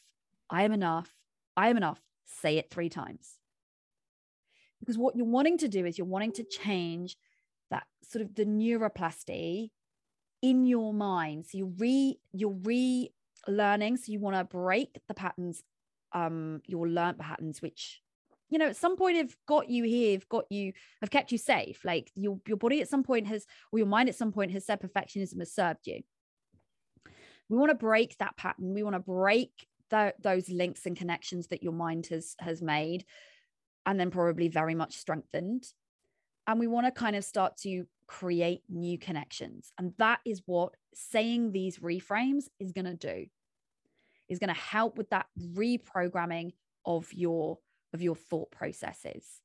I 0.49 0.63
am 0.63 0.73
enough. 0.73 1.15
I 1.56 1.69
am 1.69 1.78
enough. 1.78 2.02
Say 2.25 2.58
it 2.58 2.69
three 2.69 2.89
times. 2.89 3.38
Because 4.82 4.97
what 4.97 5.15
you're 5.15 5.25
wanting 5.25 5.58
to 5.60 5.69
do 5.69 5.86
is 5.86 5.97
you're 5.97 6.08
wanting 6.08 6.34
to 6.34 6.43
change 6.43 7.15
that 7.71 7.84
sort 8.04 8.21
of 8.23 8.36
the 8.36 8.43
neuroplasty 8.43 9.69
in 10.41 10.65
your 10.65 10.93
mind. 10.93 11.45
So 11.45 11.58
you're 11.58 11.73
re 11.78 12.19
you're 12.34 12.52
relearning. 12.52 13.97
So 13.97 14.12
you 14.12 14.19
want 14.19 14.36
to 14.36 14.43
break 14.43 14.99
the 15.08 15.13
patterns, 15.13 15.63
um, 16.12 16.62
your 16.65 16.89
learned 16.89 17.19
patterns, 17.19 17.62
which 17.62 18.02
you 18.49 18.58
know 18.58 18.67
at 18.67 18.75
some 18.75 18.97
point 18.97 19.15
have 19.15 19.38
got 19.47 19.69
you 19.69 19.86
here, 19.86 20.13
have 20.13 20.28
got 20.28 20.45
you, 20.49 20.73
have 20.99 21.12
kept 21.12 21.32
you 21.32 21.38
safe. 21.38 21.86
Like 21.86 22.12
your 22.13 22.41
your 22.45 22.58
body 22.58 22.82
at 22.82 22.89
some 22.89 23.04
point 23.04 23.28
has, 23.28 23.45
or 23.71 23.80
your 23.80 23.88
mind 23.88 24.10
at 24.10 24.15
some 24.15 24.34
point 24.34 24.52
has 24.52 24.65
said 24.65 24.82
perfectionism 24.82 25.39
has 25.39 25.54
served 25.54 25.88
you 25.88 26.02
we 27.49 27.57
want 27.57 27.71
to 27.71 27.75
break 27.75 28.17
that 28.17 28.38
pattern. 28.38 28.73
We 28.73 28.83
want 28.83 28.95
to 28.95 28.99
break 28.99 29.67
the, 29.89 30.13
those 30.21 30.49
links 30.49 30.85
and 30.85 30.95
connections 30.95 31.47
that 31.47 31.63
your 31.63 31.73
mind 31.73 32.07
has 32.07 32.35
has 32.39 32.62
made 32.62 33.05
and 33.85 33.99
then 33.99 34.12
probably 34.12 34.47
very 34.47 34.75
much 34.75 34.95
strengthened. 34.95 35.63
And 36.45 36.59
we 36.59 36.67
want 36.67 36.85
to 36.85 36.91
kind 36.91 37.15
of 37.15 37.23
start 37.23 37.57
to 37.63 37.85
create 38.07 38.62
new 38.69 38.97
connections. 38.97 39.71
And 39.77 39.93
that 39.97 40.19
is 40.25 40.41
what 40.45 40.73
saying 40.93 41.51
these 41.51 41.79
reframes 41.79 42.45
is 42.59 42.71
going 42.71 42.85
to 42.85 42.95
do. 42.95 43.25
Is 44.27 44.39
going 44.39 44.53
to 44.53 44.59
help 44.59 44.97
with 44.97 45.09
that 45.09 45.25
reprogramming 45.39 46.51
of 46.85 47.12
your 47.13 47.57
of 47.93 48.01
your 48.03 48.15
thought 48.15 48.51
processes. 48.51 49.41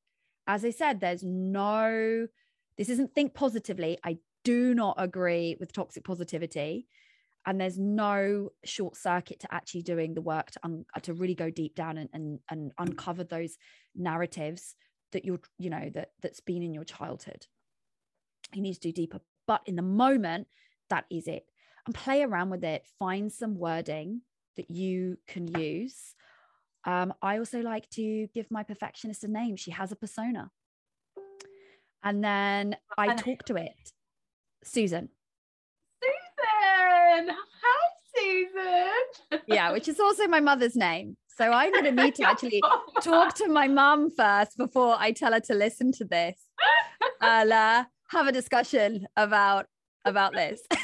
As 0.47 0.63
i 0.63 0.71
said 0.71 1.01
there's 1.01 1.23
no 1.23 2.27
this 2.77 2.91
isn't 2.91 3.15
think 3.15 3.35
positively. 3.35 3.99
I 4.05 4.19
do 4.43 4.75
not 4.75 4.97
agree 4.99 5.57
with 5.59 5.73
toxic 5.73 6.05
positivity 6.05 6.87
and 7.47 7.61
there's 7.61 7.79
no 7.79 8.51
short 8.65 8.97
circuit 8.97 9.41
to 9.41 9.55
actually 9.55 9.83
doing 9.83 10.15
the 10.15 10.23
work 10.23 10.51
to 10.53 10.61
un- 10.65 10.87
to 11.03 11.15
really 11.15 11.35
go 11.35 11.51
deep 11.51 11.75
down 11.75 11.99
and, 11.99 12.09
and 12.13 12.41
and 12.51 12.73
uncover 12.79 13.25
those 13.25 13.57
narratives 13.95 14.77
that 15.13 15.25
you're 15.25 15.41
you 15.59 15.71
know 15.71 15.91
that 15.95 16.11
that's 16.23 16.41
been 16.41 16.63
in 16.63 16.75
your 16.75 16.85
childhood. 16.85 17.47
You 18.53 18.63
need 18.63 18.75
to 18.75 18.81
do 18.81 18.93
deeper. 18.93 19.21
But 19.47 19.63
in 19.67 19.77
the 19.77 19.83
moment 19.83 20.47
that 20.91 21.05
is 21.11 21.27
it. 21.27 21.45
And 21.87 21.95
play 21.95 22.23
around 22.23 22.51
with 22.51 22.65
it. 22.65 22.87
Find 22.99 23.31
some 23.31 23.57
wording 23.57 24.23
that 24.57 24.71
you 24.71 25.19
can 25.27 25.47
use. 25.47 26.15
Um, 26.87 27.15
i 27.23 27.39
also 27.39 27.61
like 27.61 27.89
to 27.91 28.29
give 28.35 28.51
my 28.51 28.63
perfectionist 28.63 29.25
a 29.25 29.29
name. 29.29 29.57
She 29.57 29.71
has 29.71 29.93
a 29.93 29.97
persona. 29.97 30.51
And 32.03 32.23
then 32.23 32.77
i 32.99 33.15
talk 33.15 33.45
to 33.47 33.57
it. 33.57 33.93
Susan 34.63 35.09
Susan. 37.15 37.35
Hi, 37.63 37.89
Susan. 39.31 39.43
yeah, 39.47 39.73
which 39.73 39.89
is 39.89 40.01
also 40.01 40.27
my 40.27 40.41
mother's 40.41 40.77
name. 40.77 41.17
So 41.37 41.51
I'm 41.51 41.73
going 41.73 41.85
to 41.85 41.93
need 41.93 42.15
to 42.17 42.29
actually 42.29 42.63
talk 43.03 43.35
to 43.37 43.49
my 43.49 43.69
mum 43.69 44.11
first 44.11 44.57
before 44.57 44.97
I 44.99 45.13
tell 45.13 45.33
her 45.33 45.41
to 45.41 45.55
listen 45.55 45.93
to 45.93 46.05
this. 46.05 46.41
I'll 47.21 47.53
uh, 47.53 47.85
have 48.11 48.27
a 48.27 48.33
discussion 48.33 49.07
about 49.17 49.67
about 50.05 50.35
this. 50.35 50.61
but, 50.71 50.81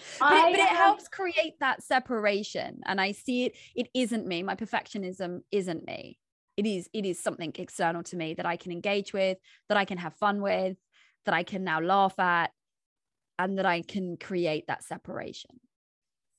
it, 0.00 0.20
but 0.20 0.52
it 0.52 0.68
helps 0.68 1.08
create 1.08 1.58
that 1.58 1.82
separation 1.82 2.80
and 2.84 3.00
i 3.00 3.12
see 3.12 3.46
it 3.46 3.56
it 3.74 3.88
isn't 3.94 4.26
me 4.26 4.42
my 4.42 4.54
perfectionism 4.54 5.40
isn't 5.50 5.86
me 5.86 6.18
it 6.58 6.66
is 6.66 6.88
it 6.92 7.06
is 7.06 7.20
something 7.20 7.50
external 7.56 8.02
to 8.02 8.14
me 8.14 8.34
that 8.34 8.44
i 8.44 8.56
can 8.56 8.72
engage 8.72 9.14
with 9.14 9.38
that 9.68 9.78
i 9.78 9.86
can 9.86 9.96
have 9.96 10.14
fun 10.14 10.42
with 10.42 10.76
that 11.24 11.34
i 11.34 11.42
can 11.42 11.64
now 11.64 11.80
laugh 11.80 12.16
at 12.18 12.50
and 13.38 13.58
that 13.58 13.66
I 13.66 13.82
can 13.82 14.16
create 14.16 14.66
that 14.68 14.84
separation. 14.84 15.60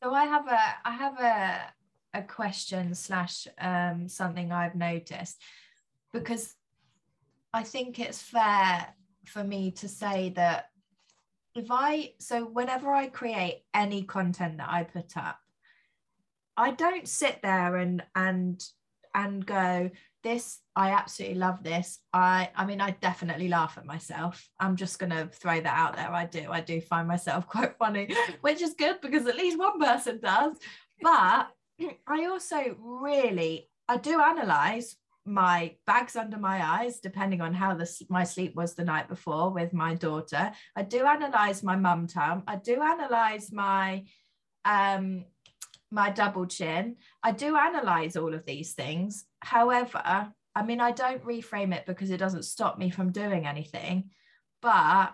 So 0.03 0.13
I 0.13 0.25
have 0.25 0.47
a 0.47 0.59
I 0.85 0.91
have 0.91 1.19
a 1.19 1.73
a 2.19 2.23
question 2.23 2.95
slash 2.95 3.47
um, 3.59 4.07
something 4.07 4.51
I've 4.51 4.75
noticed 4.75 5.41
because 6.13 6.55
I 7.53 7.63
think 7.63 7.99
it's 7.99 8.21
fair 8.21 8.87
for 9.25 9.43
me 9.43 9.71
to 9.71 9.87
say 9.87 10.33
that 10.35 10.69
if 11.55 11.67
I 11.69 12.13
so 12.19 12.45
whenever 12.45 12.91
I 12.93 13.07
create 13.07 13.63
any 13.73 14.03
content 14.03 14.57
that 14.57 14.69
I 14.69 14.83
put 14.83 15.17
up, 15.17 15.39
I 16.55 16.71
don't 16.71 17.07
sit 17.07 17.41
there 17.41 17.75
and 17.77 18.03
and 18.15 18.63
and 19.13 19.45
go 19.45 19.89
this 20.27 20.59
I 20.77 20.91
absolutely 20.91 21.39
love 21.39 21.63
this. 21.63 21.99
I 22.13 22.49
I 22.55 22.63
mean 22.65 22.81
I 22.81 22.91
definitely 22.91 23.47
laugh 23.47 23.77
at 23.77 23.85
myself. 23.93 24.47
I'm 24.59 24.75
just 24.75 24.99
going 24.99 25.09
to 25.09 25.27
throw 25.41 25.59
that 25.59 25.77
out 25.83 25.95
there. 25.95 26.11
I 26.11 26.25
do. 26.25 26.51
I 26.51 26.61
do 26.61 26.79
find 26.79 27.07
myself 27.07 27.47
quite 27.55 27.77
funny, 27.79 28.05
which 28.41 28.61
is 28.61 28.75
good 28.77 29.01
because 29.01 29.25
at 29.25 29.41
least 29.43 29.57
one 29.57 29.79
person 29.79 30.19
does. 30.21 30.55
But 31.01 31.47
I 32.07 32.25
also 32.25 32.77
really 32.79 33.69
I 33.89 33.97
do 33.97 34.21
analyze 34.21 34.97
my 35.25 35.75
bags 35.85 36.15
under 36.15 36.37
my 36.37 36.57
eyes 36.75 36.99
depending 36.99 37.41
on 37.41 37.53
how 37.53 37.73
the, 37.73 37.87
my 38.09 38.23
sleep 38.23 38.55
was 38.55 38.75
the 38.75 38.85
night 38.85 39.09
before 39.09 39.49
with 39.49 39.73
my 39.73 39.93
daughter 39.93 40.53
i 40.77 40.81
do 40.81 41.05
analyze 41.05 41.61
my 41.63 41.75
mum 41.75 42.07
tum 42.07 42.43
i 42.47 42.55
do 42.55 42.81
analyze 42.81 43.51
my 43.51 44.05
um 44.63 45.25
my 45.91 46.09
double 46.09 46.45
chin 46.45 46.95
i 47.21 47.31
do 47.33 47.57
analyze 47.57 48.15
all 48.15 48.33
of 48.33 48.45
these 48.45 48.71
things 48.71 49.25
however 49.41 50.31
i 50.55 50.63
mean 50.63 50.79
i 50.79 50.91
don't 50.91 51.23
reframe 51.25 51.73
it 51.73 51.85
because 51.85 52.11
it 52.11 52.17
doesn't 52.17 52.43
stop 52.43 52.77
me 52.77 52.89
from 52.89 53.11
doing 53.11 53.45
anything 53.45 54.09
but 54.61 55.13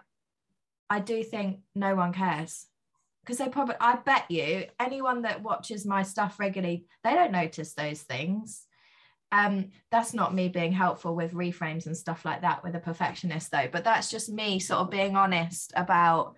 i 0.90 1.00
do 1.00 1.24
think 1.24 1.60
no 1.76 1.96
one 1.96 2.14
cares 2.14 2.68
because 3.24 3.38
they 3.38 3.50
probably 3.50 3.76
i 3.80 3.96
bet 3.96 4.30
you 4.30 4.66
anyone 4.80 5.24
that 5.24 5.44
watches 5.44 5.86
my 5.86 6.04
stuff 6.04 6.40
regularly 6.40 6.86
they 7.04 7.14
don't 7.14 7.32
notice 7.32 7.74
those 7.74 8.02
things 8.02 8.66
um, 9.34 9.72
that's 9.90 10.14
not 10.14 10.36
me 10.36 10.48
being 10.48 10.72
helpful 10.72 11.16
with 11.16 11.34
reframes 11.34 11.88
and 11.88 11.98
stuff 11.98 12.24
like 12.24 12.42
that 12.42 12.64
with 12.64 12.76
a 12.76 12.80
perfectionist 12.80 13.50
though 13.50 13.68
but 13.72 13.84
that's 13.84 14.12
just 14.12 14.32
me 14.32 14.60
sort 14.60 14.82
of 14.82 14.92
being 14.92 15.16
honest 15.16 15.74
about 15.76 16.36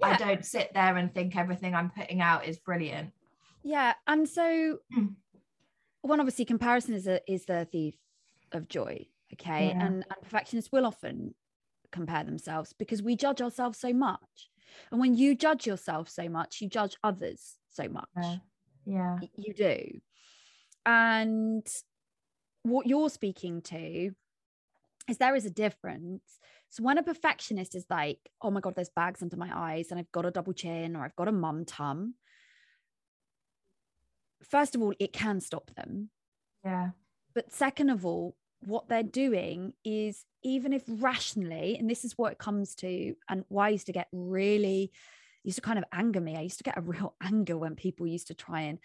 yeah. 0.00 0.08
i 0.08 0.16
don't 0.16 0.46
sit 0.46 0.70
there 0.72 0.96
and 0.96 1.12
think 1.12 1.36
everything 1.36 1.74
i'm 1.74 1.90
putting 1.90 2.22
out 2.22 2.46
is 2.46 2.58
brilliant 2.58 3.12
yeah 3.62 3.92
and 4.06 4.26
so 4.26 4.78
hmm. 4.90 5.08
One 6.02 6.20
obviously 6.20 6.44
comparison 6.44 6.94
is 6.94 7.06
a 7.06 7.20
is 7.30 7.44
the 7.46 7.66
thief 7.70 7.96
of 8.52 8.68
joy 8.68 9.06
okay 9.32 9.68
yeah. 9.68 9.86
and, 9.86 10.04
and 10.10 10.22
perfectionists 10.22 10.72
will 10.72 10.86
often 10.86 11.34
compare 11.92 12.24
themselves 12.24 12.72
because 12.78 13.02
we 13.02 13.16
judge 13.16 13.40
ourselves 13.40 13.78
so 13.78 13.92
much 13.92 14.48
and 14.90 15.00
when 15.00 15.14
you 15.14 15.34
judge 15.34 15.66
yourself 15.66 16.08
so 16.08 16.28
much 16.28 16.60
you 16.60 16.68
judge 16.68 16.96
others 17.02 17.56
so 17.70 17.88
much 17.88 18.08
yeah, 18.16 18.36
yeah. 18.86 19.18
you 19.36 19.52
do 19.52 20.00
and 20.86 21.66
what 22.62 22.86
you're 22.86 23.10
speaking 23.10 23.62
to 23.62 24.12
is 25.08 25.18
there 25.18 25.34
is 25.34 25.46
a 25.46 25.50
difference. 25.50 26.22
So 26.70 26.82
when 26.82 26.98
a 26.98 27.02
perfectionist 27.02 27.74
is 27.74 27.84
like, 27.90 28.18
oh 28.40 28.50
my 28.50 28.60
God, 28.60 28.74
there's 28.76 28.90
bags 28.90 29.22
under 29.22 29.36
my 29.36 29.50
eyes 29.52 29.88
and 29.90 29.98
I've 29.98 30.12
got 30.12 30.26
a 30.26 30.30
double 30.30 30.52
chin 30.52 30.96
or 30.96 31.04
I've 31.04 31.16
got 31.16 31.28
a 31.28 31.32
mum 31.32 31.64
tum, 31.64 32.14
first 34.42 34.74
of 34.74 34.82
all, 34.82 34.92
it 34.98 35.12
can 35.12 35.40
stop 35.40 35.70
them. 35.74 36.10
Yeah. 36.64 36.90
But 37.34 37.52
second 37.52 37.90
of 37.90 38.04
all, 38.04 38.36
what 38.60 38.88
they're 38.88 39.02
doing 39.02 39.72
is 39.84 40.24
even 40.42 40.72
if 40.72 40.82
rationally, 40.86 41.76
and 41.78 41.88
this 41.88 42.04
is 42.04 42.18
what 42.18 42.32
it 42.32 42.38
comes 42.38 42.74
to, 42.76 43.14
and 43.28 43.44
why 43.48 43.66
I 43.66 43.70
used 43.70 43.86
to 43.86 43.92
get 43.92 44.08
really 44.12 44.92
used 45.44 45.56
to 45.56 45.62
kind 45.62 45.78
of 45.78 45.84
anger 45.92 46.20
me. 46.20 46.36
I 46.36 46.42
used 46.42 46.58
to 46.58 46.64
get 46.64 46.76
a 46.76 46.80
real 46.82 47.14
anger 47.22 47.56
when 47.56 47.76
people 47.76 48.06
used 48.06 48.28
to 48.28 48.34
try 48.34 48.62
and 48.62 48.78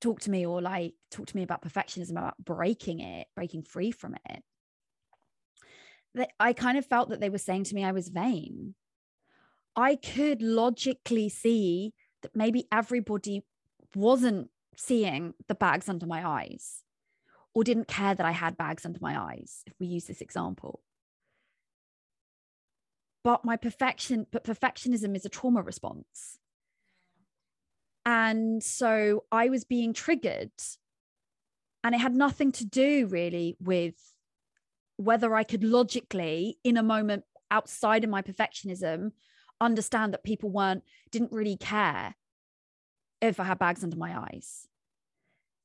talk 0.00 0.20
to 0.20 0.30
me 0.30 0.46
or 0.46 0.60
like 0.60 0.94
talk 1.10 1.26
to 1.26 1.36
me 1.36 1.42
about 1.42 1.62
perfectionism 1.62 2.12
about 2.12 2.36
breaking 2.38 3.00
it 3.00 3.26
breaking 3.34 3.62
free 3.62 3.90
from 3.90 4.14
it 4.28 4.42
that 6.14 6.30
i 6.38 6.52
kind 6.52 6.76
of 6.76 6.84
felt 6.84 7.10
that 7.10 7.20
they 7.20 7.30
were 7.30 7.38
saying 7.38 7.64
to 7.64 7.74
me 7.74 7.84
i 7.84 7.92
was 7.92 8.08
vain 8.08 8.74
i 9.74 9.96
could 9.96 10.42
logically 10.42 11.28
see 11.28 11.94
that 12.22 12.36
maybe 12.36 12.66
everybody 12.70 13.42
wasn't 13.94 14.50
seeing 14.76 15.34
the 15.48 15.54
bags 15.54 15.88
under 15.88 16.06
my 16.06 16.26
eyes 16.26 16.82
or 17.54 17.64
didn't 17.64 17.88
care 17.88 18.14
that 18.14 18.26
i 18.26 18.32
had 18.32 18.56
bags 18.56 18.84
under 18.84 18.98
my 19.00 19.18
eyes 19.18 19.62
if 19.66 19.74
we 19.78 19.86
use 19.86 20.04
this 20.04 20.20
example 20.20 20.80
but 23.24 23.44
my 23.44 23.56
perfection 23.56 24.26
but 24.30 24.44
perfectionism 24.44 25.16
is 25.16 25.24
a 25.24 25.28
trauma 25.28 25.62
response 25.62 26.38
and 28.06 28.62
so 28.62 29.24
I 29.32 29.48
was 29.48 29.64
being 29.64 29.92
triggered. 29.92 30.52
And 31.82 31.94
it 31.94 31.98
had 31.98 32.14
nothing 32.14 32.52
to 32.52 32.64
do 32.64 33.06
really 33.06 33.56
with 33.60 33.94
whether 34.96 35.34
I 35.34 35.42
could 35.42 35.64
logically, 35.64 36.58
in 36.64 36.76
a 36.76 36.82
moment 36.82 37.24
outside 37.50 38.04
of 38.04 38.10
my 38.10 38.22
perfectionism, 38.22 39.10
understand 39.60 40.14
that 40.14 40.24
people 40.24 40.50
weren't, 40.50 40.84
didn't 41.10 41.32
really 41.32 41.56
care 41.56 42.14
if 43.20 43.40
I 43.40 43.44
had 43.44 43.58
bags 43.58 43.84
under 43.84 43.96
my 43.96 44.18
eyes. 44.18 44.66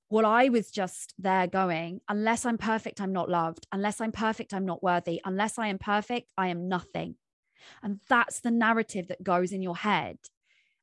Well, 0.09 0.25
I 0.25 0.49
was 0.49 0.71
just 0.71 1.13
there 1.17 1.47
going, 1.47 2.01
unless 2.09 2.45
I'm 2.45 2.57
perfect, 2.57 2.99
I'm 2.99 3.13
not 3.13 3.29
loved. 3.29 3.65
Unless 3.71 4.01
I'm 4.01 4.11
perfect, 4.11 4.53
I'm 4.53 4.65
not 4.65 4.83
worthy. 4.83 5.21
Unless 5.23 5.57
I 5.57 5.67
am 5.67 5.77
perfect, 5.77 6.31
I 6.37 6.47
am 6.47 6.67
nothing. 6.67 7.15
And 7.81 7.99
that's 8.09 8.41
the 8.41 8.51
narrative 8.51 9.07
that 9.07 9.23
goes 9.23 9.51
in 9.51 9.61
your 9.61 9.77
head 9.77 10.17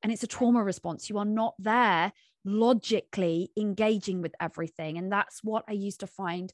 and 0.03 0.13
it's 0.13 0.23
a 0.23 0.29
trauma 0.29 0.63
response. 0.63 1.11
You 1.11 1.19
are 1.19 1.25
not 1.25 1.55
there 1.59 2.13
logically 2.45 3.51
engaging 3.57 4.23
with 4.23 4.35
everything. 4.41 4.97
And 4.97 5.11
that's 5.11 5.43
what 5.43 5.65
I 5.69 5.73
used 5.73 6.01
to 6.01 6.07
find 6.07 6.53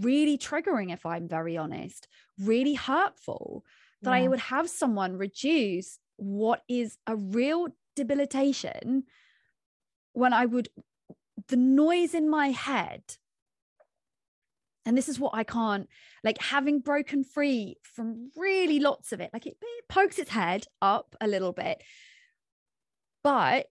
really 0.00 0.38
triggering, 0.38 0.92
if 0.92 1.06
I'm 1.06 1.28
very 1.28 1.56
honest, 1.56 2.08
really 2.38 2.74
hurtful 2.74 3.64
that 4.02 4.10
yeah. 4.10 4.24
I 4.24 4.28
would 4.28 4.40
have 4.40 4.68
someone 4.68 5.16
reduce 5.16 5.98
what 6.16 6.62
is 6.68 6.96
a 7.06 7.16
real 7.16 7.68
debilitation 7.96 9.04
when 10.12 10.32
I 10.32 10.46
would, 10.46 10.68
the 11.48 11.56
noise 11.56 12.14
in 12.14 12.28
my 12.28 12.50
head. 12.50 13.02
And 14.86 14.96
this 14.96 15.08
is 15.08 15.20
what 15.20 15.34
I 15.34 15.44
can't 15.44 15.88
like 16.24 16.40
having 16.40 16.80
broken 16.80 17.22
free 17.22 17.76
from 17.82 18.30
really 18.36 18.80
lots 18.80 19.12
of 19.12 19.20
it. 19.20 19.30
Like 19.32 19.46
it, 19.46 19.56
it 19.60 19.88
pokes 19.88 20.18
its 20.18 20.30
head 20.30 20.64
up 20.80 21.14
a 21.20 21.28
little 21.28 21.52
bit, 21.52 21.82
but 23.22 23.66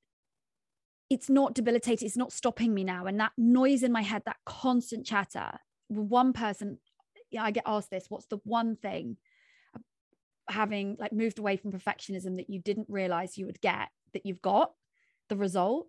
it's 1.09 1.29
not 1.29 1.55
debilitating 1.55 2.05
it's 2.05 2.17
not 2.17 2.31
stopping 2.31 2.73
me 2.73 2.83
now 2.83 3.05
and 3.05 3.19
that 3.19 3.31
noise 3.37 3.83
in 3.83 3.91
my 3.91 4.01
head 4.01 4.21
that 4.25 4.37
constant 4.45 5.05
chatter 5.05 5.51
one 5.87 6.33
person 6.33 6.77
yeah 7.31 7.43
i 7.43 7.51
get 7.51 7.63
asked 7.65 7.89
this 7.89 8.05
what's 8.09 8.27
the 8.27 8.39
one 8.43 8.75
thing 8.75 9.17
having 10.49 10.95
like 10.99 11.11
moved 11.11 11.39
away 11.39 11.57
from 11.57 11.71
perfectionism 11.71 12.37
that 12.37 12.49
you 12.49 12.59
didn't 12.59 12.87
realize 12.89 13.37
you 13.37 13.45
would 13.45 13.61
get 13.61 13.89
that 14.13 14.25
you've 14.25 14.41
got 14.41 14.71
the 15.29 15.35
result 15.35 15.87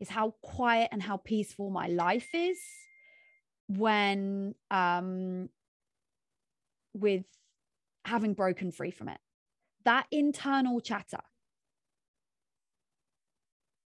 is 0.00 0.08
how 0.08 0.34
quiet 0.42 0.88
and 0.92 1.02
how 1.02 1.16
peaceful 1.16 1.70
my 1.70 1.86
life 1.86 2.28
is 2.34 2.58
when 3.68 4.54
um 4.70 5.48
with 6.94 7.24
having 8.04 8.34
broken 8.34 8.70
free 8.70 8.90
from 8.90 9.08
it 9.08 9.18
that 9.84 10.06
internal 10.10 10.80
chatter 10.80 11.20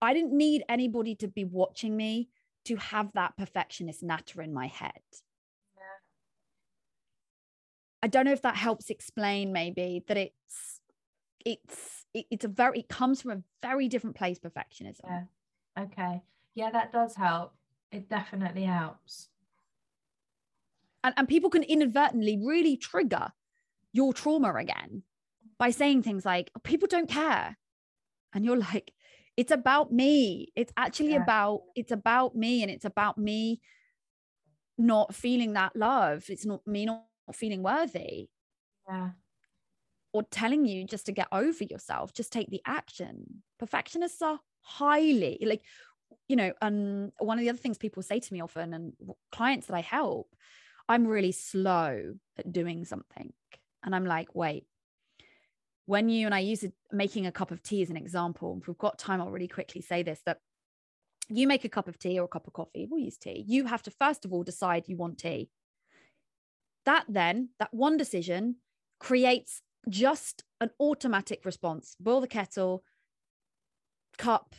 I 0.02 0.14
didn't 0.14 0.32
need 0.32 0.64
anybody 0.68 1.14
to 1.16 1.28
be 1.28 1.44
watching 1.44 1.96
me 1.96 2.30
to 2.64 2.76
have 2.76 3.12
that 3.12 3.36
perfectionist 3.36 4.02
natter 4.02 4.42
in 4.42 4.52
my 4.52 4.66
head. 4.66 5.00
Yeah. 5.76 5.82
I 8.02 8.06
don't 8.06 8.24
know 8.24 8.32
if 8.32 8.42
that 8.42 8.56
helps 8.56 8.90
explain 8.90 9.52
maybe 9.52 10.04
that 10.08 10.16
it's 10.16 10.80
it's 11.44 12.06
it's 12.14 12.44
a 12.44 12.48
very 12.48 12.80
it 12.80 12.88
comes 12.88 13.22
from 13.22 13.30
a 13.30 13.42
very 13.62 13.88
different 13.88 14.16
place 14.16 14.38
perfectionism. 14.38 15.00
Yeah. 15.04 15.24
Okay. 15.78 16.22
Yeah, 16.54 16.70
that 16.70 16.92
does 16.92 17.14
help. 17.16 17.54
It 17.92 18.08
definitely 18.08 18.64
helps. 18.64 19.28
And 21.02 21.14
and 21.16 21.28
people 21.28 21.50
can 21.50 21.62
inadvertently 21.62 22.38
really 22.42 22.76
trigger 22.76 23.28
your 23.92 24.12
trauma 24.12 24.54
again 24.54 25.02
by 25.58 25.70
saying 25.70 26.02
things 26.02 26.24
like 26.24 26.50
people 26.62 26.88
don't 26.88 27.08
care. 27.08 27.56
And 28.32 28.44
you're 28.44 28.58
like, 28.58 28.92
it's 29.40 29.52
about 29.52 29.90
me 29.90 30.48
it's 30.54 30.72
actually 30.76 31.12
yeah. 31.12 31.22
about 31.22 31.62
it's 31.74 31.92
about 31.92 32.36
me 32.36 32.62
and 32.62 32.70
it's 32.70 32.84
about 32.84 33.16
me 33.16 33.58
not 34.76 35.14
feeling 35.14 35.54
that 35.54 35.74
love 35.74 36.24
it's 36.28 36.44
not 36.44 36.60
me 36.66 36.84
not 36.84 37.04
feeling 37.32 37.62
worthy 37.62 38.28
yeah 38.86 39.10
or 40.12 40.24
telling 40.30 40.66
you 40.66 40.84
just 40.84 41.06
to 41.06 41.12
get 41.12 41.28
over 41.32 41.64
yourself 41.64 42.12
just 42.12 42.32
take 42.32 42.50
the 42.50 42.60
action 42.66 43.42
perfectionists 43.58 44.20
are 44.20 44.40
highly 44.62 45.38
like 45.42 45.62
you 46.28 46.36
know 46.36 46.52
and 46.60 47.12
one 47.18 47.38
of 47.38 47.42
the 47.42 47.48
other 47.48 47.58
things 47.58 47.78
people 47.78 48.02
say 48.02 48.20
to 48.20 48.32
me 48.32 48.40
often 48.40 48.74
and 48.74 48.92
clients 49.32 49.66
that 49.66 49.74
i 49.74 49.80
help 49.80 50.34
i'm 50.88 51.06
really 51.06 51.32
slow 51.32 52.14
at 52.38 52.52
doing 52.52 52.84
something 52.84 53.32
and 53.84 53.94
i'm 53.94 54.04
like 54.04 54.34
wait 54.34 54.64
when 55.90 56.08
you 56.08 56.24
and 56.24 56.34
I 56.34 56.38
use 56.38 56.64
making 56.92 57.26
a 57.26 57.32
cup 57.32 57.50
of 57.50 57.64
tea 57.64 57.82
as 57.82 57.90
an 57.90 57.96
example, 57.96 58.56
if 58.60 58.68
we've 58.68 58.78
got 58.78 58.96
time, 58.96 59.20
I'll 59.20 59.32
really 59.32 59.48
quickly 59.48 59.80
say 59.80 60.04
this 60.04 60.20
that 60.24 60.38
you 61.28 61.48
make 61.48 61.64
a 61.64 61.68
cup 61.68 61.88
of 61.88 61.98
tea 61.98 62.16
or 62.16 62.26
a 62.26 62.28
cup 62.28 62.46
of 62.46 62.52
coffee, 62.52 62.86
we'll 62.88 63.00
use 63.00 63.16
tea. 63.16 63.44
You 63.44 63.66
have 63.66 63.82
to 63.82 63.90
first 63.90 64.24
of 64.24 64.32
all 64.32 64.44
decide 64.44 64.84
you 64.86 64.96
want 64.96 65.18
tea. 65.18 65.50
That 66.86 67.06
then, 67.08 67.48
that 67.58 67.74
one 67.74 67.96
decision 67.96 68.56
creates 69.00 69.62
just 69.88 70.44
an 70.60 70.70
automatic 70.78 71.44
response. 71.44 71.96
Boil 71.98 72.20
the 72.20 72.28
kettle, 72.28 72.84
cup, 74.20 74.54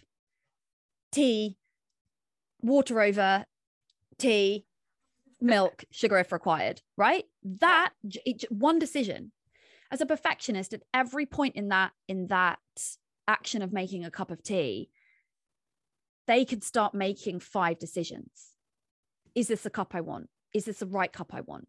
tea, 1.12 1.56
water 2.62 3.00
over 3.00 3.46
tea, 4.18 4.66
milk, 5.40 5.86
sugar 5.92 6.18
if 6.18 6.32
required, 6.32 6.82
right? 6.98 7.26
That 7.44 7.92
one 8.50 8.80
decision. 8.80 9.32
As 9.92 10.02
a 10.02 10.06
perfectionist, 10.06 10.74
at 10.74 10.82
every 10.94 11.26
point 11.28 11.56
in 11.56 11.68
that 11.68 11.92
in 12.08 12.28
that 12.28 12.60
action 13.28 13.62
of 13.62 13.72
making 13.72 14.04
a 14.04 14.12
cup 14.12 14.32
of 14.32 14.42
tea, 14.42 14.90
they 16.28 16.44
could 16.44 16.64
start 16.64 16.96
making 16.96 17.40
five 17.40 17.78
decisions. 17.78 18.56
Is 19.36 19.48
this 19.48 19.62
the 19.62 19.70
cup 19.70 19.94
I 19.94 20.02
want? 20.02 20.30
Is 20.56 20.66
this 20.66 20.80
the 20.80 20.88
right 20.88 21.12
cup 21.12 21.34
I 21.34 21.42
want? 21.42 21.68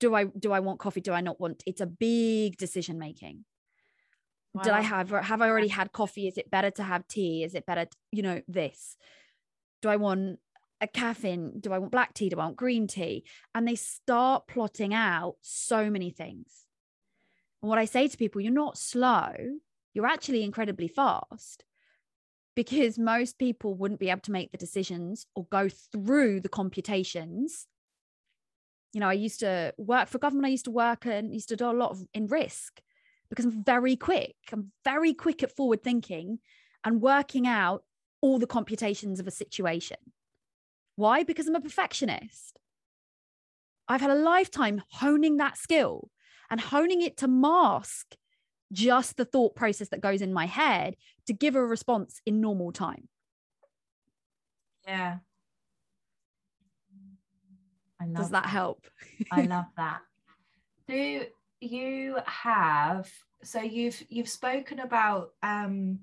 Do 0.00 0.14
I 0.14 0.24
do 0.24 0.52
I 0.52 0.60
want 0.60 0.80
coffee? 0.80 1.00
Do 1.00 1.12
I 1.12 1.22
not 1.22 1.40
want? 1.40 1.62
It's 1.66 1.80
a 1.80 1.86
big 1.86 2.58
decision 2.58 2.98
making. 2.98 3.44
Wow. 4.52 4.62
Did 4.62 4.72
I 4.72 4.80
have 4.80 5.10
have 5.10 5.42
I 5.42 5.48
already 5.48 5.68
had 5.68 5.92
coffee? 5.92 6.26
Is 6.26 6.36
it 6.36 6.50
better 6.50 6.70
to 6.72 6.82
have 6.82 7.06
tea? 7.06 7.44
Is 7.44 7.54
it 7.54 7.66
better, 7.66 7.84
to, 7.84 7.96
you 8.10 8.22
know, 8.22 8.40
this? 8.48 8.96
Do 9.80 9.88
I 9.88 9.96
want 9.96 10.38
a 10.80 10.86
caffeine? 10.86 11.60
Do 11.60 11.72
I 11.72 11.78
want 11.78 11.92
black 11.92 12.14
tea? 12.14 12.28
Do 12.28 12.36
I 12.36 12.44
want 12.44 12.56
green 12.56 12.86
tea? 12.86 13.24
And 13.54 13.66
they 13.66 13.76
start 13.76 14.48
plotting 14.48 14.92
out 14.92 15.36
so 15.40 15.88
many 15.88 16.10
things. 16.10 16.66
And 17.62 17.68
what 17.68 17.78
I 17.78 17.84
say 17.84 18.08
to 18.08 18.16
people, 18.16 18.40
you're 18.40 18.52
not 18.52 18.78
slow, 18.78 19.32
you're 19.94 20.06
actually 20.06 20.42
incredibly 20.42 20.88
fast 20.88 21.64
because 22.56 22.98
most 22.98 23.38
people 23.38 23.74
wouldn't 23.74 24.00
be 24.00 24.10
able 24.10 24.22
to 24.22 24.32
make 24.32 24.50
the 24.50 24.58
decisions 24.58 25.26
or 25.34 25.46
go 25.50 25.68
through 25.68 26.40
the 26.40 26.48
computations. 26.48 27.66
You 28.92 29.00
know, 29.00 29.08
I 29.08 29.12
used 29.12 29.40
to 29.40 29.72
work 29.78 30.08
for 30.08 30.18
government, 30.18 30.46
I 30.46 30.50
used 30.50 30.64
to 30.64 30.72
work 30.72 31.06
and 31.06 31.32
used 31.32 31.50
to 31.50 31.56
do 31.56 31.70
a 31.70 31.72
lot 31.72 31.92
of 31.92 32.04
in 32.12 32.26
risk 32.26 32.80
because 33.30 33.46
I'm 33.46 33.64
very 33.64 33.96
quick. 33.96 34.34
I'm 34.52 34.72
very 34.84 35.14
quick 35.14 35.42
at 35.42 35.56
forward 35.56 35.82
thinking 35.82 36.40
and 36.84 37.00
working 37.00 37.46
out 37.46 37.84
all 38.20 38.38
the 38.38 38.46
computations 38.46 39.20
of 39.20 39.26
a 39.26 39.30
situation. 39.30 39.96
Why? 40.96 41.22
Because 41.22 41.46
I'm 41.46 41.54
a 41.54 41.60
perfectionist. 41.60 42.58
I've 43.88 44.00
had 44.00 44.10
a 44.10 44.14
lifetime 44.14 44.82
honing 44.90 45.38
that 45.38 45.56
skill 45.56 46.10
and 46.50 46.60
honing 46.60 47.00
it 47.00 47.16
to 47.18 47.28
mask 47.28 48.16
just 48.72 49.16
the 49.16 49.24
thought 49.24 49.54
process 49.56 49.88
that 49.88 50.00
goes 50.00 50.22
in 50.22 50.32
my 50.32 50.46
head 50.46 50.96
to 51.26 51.32
give 51.32 51.56
a 51.56 51.64
response 51.64 52.20
in 52.26 52.40
normal 52.40 52.72
time. 52.72 53.08
Yeah. 54.86 55.18
Does 58.14 58.30
that, 58.30 58.44
that. 58.44 58.48
help? 58.48 58.86
I 59.30 59.42
love 59.46 59.66
that. 59.76 60.00
Do 60.88 61.24
you 61.60 62.16
have 62.26 63.10
so 63.42 63.60
you've 63.60 64.02
you've 64.08 64.28
spoken 64.28 64.80
about 64.80 65.30
um 65.42 65.98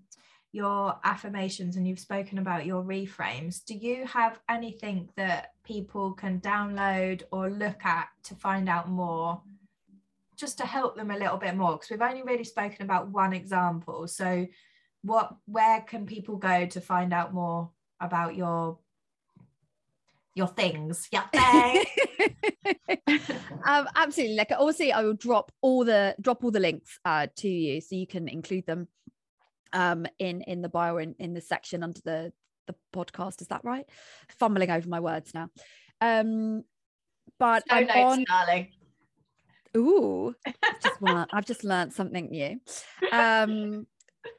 your 0.53 0.97
affirmations 1.03 1.75
and 1.75 1.87
you've 1.87 1.99
spoken 1.99 2.39
about 2.39 2.65
your 2.65 2.81
reframes. 2.81 3.63
Do 3.63 3.75
you 3.75 4.05
have 4.07 4.39
anything 4.49 5.09
that 5.15 5.51
people 5.63 6.13
can 6.13 6.39
download 6.39 7.23
or 7.31 7.49
look 7.49 7.85
at 7.85 8.07
to 8.23 8.35
find 8.35 8.69
out 8.69 8.89
more? 8.89 9.41
Just 10.35 10.57
to 10.59 10.65
help 10.65 10.95
them 10.95 11.11
a 11.11 11.17
little 11.17 11.37
bit 11.37 11.55
more 11.55 11.73
because 11.73 11.89
we've 11.89 12.01
only 12.01 12.23
really 12.23 12.43
spoken 12.43 12.83
about 12.83 13.09
one 13.09 13.33
example. 13.33 14.07
So 14.07 14.47
what 15.01 15.35
where 15.45 15.81
can 15.81 16.05
people 16.05 16.37
go 16.37 16.65
to 16.65 16.81
find 16.81 17.13
out 17.13 17.33
more 17.33 17.69
about 17.99 18.35
your 18.35 18.79
your 20.37 20.47
things. 20.47 21.07
Yeah. 21.11 21.25
Um, 23.65 23.87
absolutely. 23.95 24.35
Like 24.35 24.51
also 24.57 24.85
i 24.85 25.03
will 25.03 25.13
drop 25.13 25.51
all 25.61 25.83
the 25.83 26.15
drop 26.21 26.43
all 26.43 26.51
the 26.51 26.59
links 26.59 26.99
uh, 27.03 27.27
to 27.37 27.49
you 27.49 27.81
so 27.81 27.95
you 27.95 28.07
can 28.07 28.29
include 28.29 28.65
them 28.65 28.87
um 29.73 30.05
in 30.19 30.41
in 30.41 30.61
the 30.61 30.69
bio 30.69 30.97
in, 30.97 31.15
in 31.19 31.33
the 31.33 31.41
section 31.41 31.83
under 31.83 31.99
the 32.05 32.31
the 32.67 32.75
podcast. 32.93 33.41
Is 33.41 33.47
that 33.47 33.65
right? 33.65 33.85
Fumbling 34.39 34.71
over 34.71 34.87
my 34.87 35.01
words 35.01 35.33
now. 35.33 35.49
Um 35.99 36.63
but 37.39 37.63
so 37.69 37.75
I'm 37.75 37.89
on 37.89 38.25
darling. 38.25 38.69
Ooh, 39.75 40.33
just 40.81 41.01
want, 41.01 41.29
I've 41.33 41.45
just 41.45 41.63
learned 41.63 41.93
something 41.93 42.29
new. 42.29 42.59
Um, 43.11 43.85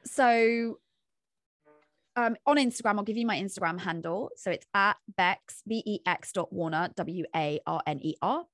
so 0.04 0.78
um, 2.18 2.34
on 2.46 2.56
Instagram, 2.56 2.96
I'll 2.96 3.04
give 3.04 3.16
you 3.16 3.26
my 3.26 3.38
Instagram 3.38 3.78
handle. 3.78 4.30
So 4.36 4.50
it's 4.50 4.66
at 4.74 4.96
Bex, 5.16 5.62
B 5.68 5.84
E 5.86 6.00
X 6.04 6.32
dot 6.32 6.52
Warner, 6.52 6.90
W 6.96 7.24
A 7.34 7.60
R 7.64 7.80
N 7.86 8.00
E 8.02 8.16
R. 8.20 8.44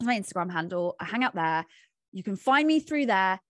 My 0.00 0.16
Instagram 0.16 0.52
handle. 0.52 0.94
I 1.00 1.04
hang 1.04 1.24
out 1.24 1.34
there. 1.34 1.66
You 2.12 2.22
can 2.22 2.36
find 2.36 2.68
me 2.68 2.78
through 2.78 3.06
there, 3.06 3.40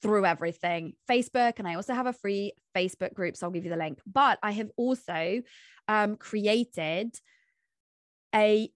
through 0.00 0.24
everything 0.24 0.94
Facebook. 1.10 1.58
And 1.58 1.68
I 1.68 1.74
also 1.74 1.92
have 1.92 2.06
a 2.06 2.14
free 2.14 2.52
Facebook 2.74 3.12
group. 3.12 3.36
So 3.36 3.46
I'll 3.46 3.52
give 3.52 3.64
you 3.64 3.70
the 3.70 3.76
link. 3.76 4.00
But 4.10 4.38
I 4.42 4.52
have 4.52 4.70
also 4.78 5.42
um, 5.86 6.16
created 6.16 7.14
a 8.34 8.70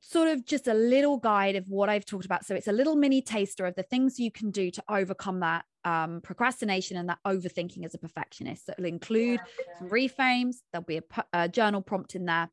sort 0.00 0.28
of 0.28 0.44
just 0.44 0.66
a 0.66 0.74
little 0.74 1.18
guide 1.18 1.56
of 1.56 1.68
what 1.68 1.88
I've 1.88 2.06
talked 2.06 2.24
about. 2.24 2.44
So 2.44 2.54
it's 2.54 2.68
a 2.68 2.72
little 2.72 2.96
mini 2.96 3.22
taster 3.22 3.66
of 3.66 3.74
the 3.74 3.82
things 3.82 4.18
you 4.18 4.30
can 4.30 4.50
do 4.50 4.70
to 4.70 4.82
overcome 4.88 5.40
that 5.40 5.64
um, 5.84 6.20
procrastination 6.22 6.96
and 6.96 7.08
that 7.08 7.18
overthinking 7.26 7.84
as 7.84 7.94
a 7.94 7.98
perfectionist. 7.98 8.66
So 8.66 8.72
it'll 8.72 8.86
include 8.86 9.40
yeah. 9.40 9.78
some 9.78 9.88
reframes, 9.90 10.56
there'll 10.72 10.84
be 10.84 10.98
a, 10.98 11.24
a, 11.32 11.48
journal 11.48 11.82
prompt 11.82 12.14
in 12.14 12.24
there, 12.24 12.50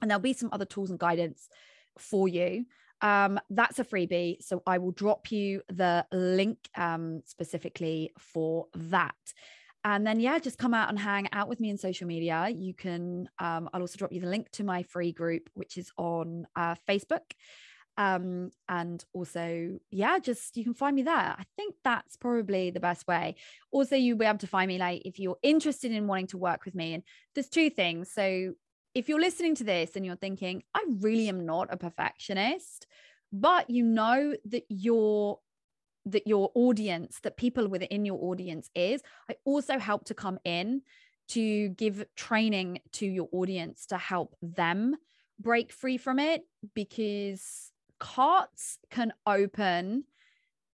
and 0.00 0.10
there'll 0.10 0.20
be 0.20 0.32
some 0.32 0.50
other 0.52 0.64
tools 0.64 0.90
and 0.90 0.98
guidance 0.98 1.48
for 1.98 2.28
you. 2.28 2.66
Um, 3.02 3.40
that's 3.48 3.78
a 3.78 3.84
freebie. 3.84 4.42
So 4.42 4.62
I 4.66 4.78
will 4.78 4.92
drop 4.92 5.32
you 5.32 5.62
the 5.68 6.06
link 6.12 6.58
um, 6.76 7.22
specifically 7.24 8.12
for 8.18 8.66
that 8.74 9.14
and 9.84 10.06
then 10.06 10.20
yeah 10.20 10.38
just 10.38 10.58
come 10.58 10.74
out 10.74 10.88
and 10.88 10.98
hang 10.98 11.28
out 11.32 11.48
with 11.48 11.60
me 11.60 11.70
in 11.70 11.78
social 11.78 12.06
media. 12.06 12.48
You 12.50 12.74
can 12.74 13.28
um, 13.38 13.68
i'll 13.72 13.80
also 13.80 13.98
drop 13.98 14.12
you 14.12 14.20
the 14.20 14.26
link 14.26 14.50
to 14.52 14.64
my 14.64 14.82
free 14.82 15.12
group 15.12 15.48
which 15.54 15.76
is 15.78 15.90
on 15.96 16.46
uh, 16.56 16.74
facebook. 16.88 17.32
Um, 17.96 18.50
and 18.68 19.04
also 19.12 19.78
yeah 19.90 20.18
just 20.20 20.56
you 20.56 20.64
can 20.64 20.74
find 20.74 20.96
me 20.96 21.02
there. 21.02 21.14
I 21.14 21.44
think 21.56 21.74
that's 21.84 22.16
probably 22.16 22.70
the 22.70 22.80
best 22.80 23.06
way. 23.06 23.36
Also 23.70 23.96
you'll 23.96 24.18
be 24.18 24.26
able 24.26 24.38
to 24.38 24.46
find 24.46 24.68
me 24.68 24.78
like 24.78 25.02
if 25.04 25.18
you're 25.18 25.38
interested 25.42 25.92
in 25.92 26.06
wanting 26.06 26.28
to 26.28 26.38
work 26.38 26.64
with 26.64 26.74
me. 26.74 26.94
And 26.94 27.02
there's 27.34 27.48
two 27.48 27.70
things. 27.70 28.10
So 28.10 28.54
if 28.94 29.08
you're 29.08 29.20
listening 29.20 29.54
to 29.54 29.64
this 29.64 29.96
and 29.96 30.04
you're 30.04 30.16
thinking 30.16 30.62
i 30.74 30.84
really 31.00 31.28
am 31.28 31.46
not 31.46 31.68
a 31.70 31.76
perfectionist 31.76 32.86
but 33.32 33.70
you 33.70 33.84
know 33.84 34.34
that 34.44 34.64
you're 34.68 35.38
that 36.06 36.26
your 36.26 36.50
audience, 36.54 37.20
that 37.22 37.36
people 37.36 37.68
within 37.68 38.04
your 38.04 38.18
audience 38.22 38.70
is. 38.74 39.02
I 39.28 39.36
also 39.44 39.78
help 39.78 40.04
to 40.06 40.14
come 40.14 40.38
in 40.44 40.82
to 41.28 41.68
give 41.70 42.04
training 42.16 42.80
to 42.92 43.06
your 43.06 43.28
audience 43.32 43.86
to 43.86 43.98
help 43.98 44.34
them 44.42 44.96
break 45.38 45.72
free 45.72 45.96
from 45.96 46.18
it 46.18 46.42
because 46.74 47.70
carts 47.98 48.78
can 48.90 49.12
open 49.26 50.04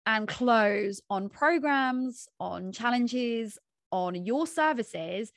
and 0.06 0.28
close 0.28 1.00
on 1.08 1.28
programs, 1.28 2.28
on 2.38 2.72
challenges, 2.72 3.58
on 3.90 4.14
your 4.24 4.46
services 4.46 5.32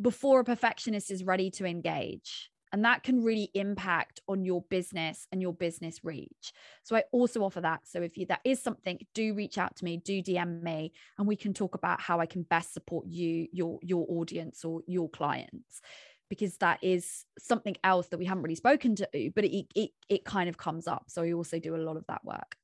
before 0.00 0.40
a 0.40 0.44
perfectionist 0.44 1.10
is 1.10 1.24
ready 1.24 1.50
to 1.50 1.64
engage 1.64 2.50
and 2.72 2.84
that 2.84 3.02
can 3.02 3.22
really 3.22 3.50
impact 3.54 4.20
on 4.28 4.44
your 4.44 4.62
business 4.70 5.26
and 5.32 5.42
your 5.42 5.52
business 5.52 6.04
reach. 6.04 6.52
So 6.82 6.96
i 6.96 7.04
also 7.12 7.42
offer 7.42 7.60
that. 7.60 7.80
So 7.84 8.02
if 8.02 8.16
you 8.16 8.26
that 8.26 8.40
is 8.44 8.62
something 8.62 8.98
do 9.14 9.34
reach 9.34 9.58
out 9.58 9.76
to 9.76 9.84
me 9.84 9.96
do 9.96 10.22
dm 10.22 10.62
me 10.62 10.92
and 11.18 11.26
we 11.26 11.36
can 11.36 11.52
talk 11.52 11.74
about 11.74 12.00
how 12.00 12.20
i 12.20 12.26
can 12.26 12.42
best 12.42 12.72
support 12.72 13.06
you 13.06 13.48
your 13.52 13.78
your 13.82 14.06
audience 14.08 14.64
or 14.64 14.82
your 14.86 15.08
clients 15.08 15.80
because 16.28 16.56
that 16.58 16.78
is 16.82 17.24
something 17.38 17.76
else 17.82 18.08
that 18.08 18.18
we 18.18 18.24
haven't 18.24 18.42
really 18.42 18.54
spoken 18.54 18.94
to 18.96 19.08
but 19.34 19.44
it 19.44 19.66
it, 19.74 19.90
it 20.08 20.24
kind 20.24 20.48
of 20.48 20.56
comes 20.56 20.86
up. 20.86 21.04
So 21.08 21.22
we 21.22 21.34
also 21.34 21.58
do 21.58 21.76
a 21.76 21.78
lot 21.78 21.96
of 21.96 22.04
that 22.08 22.24
work 22.24 22.56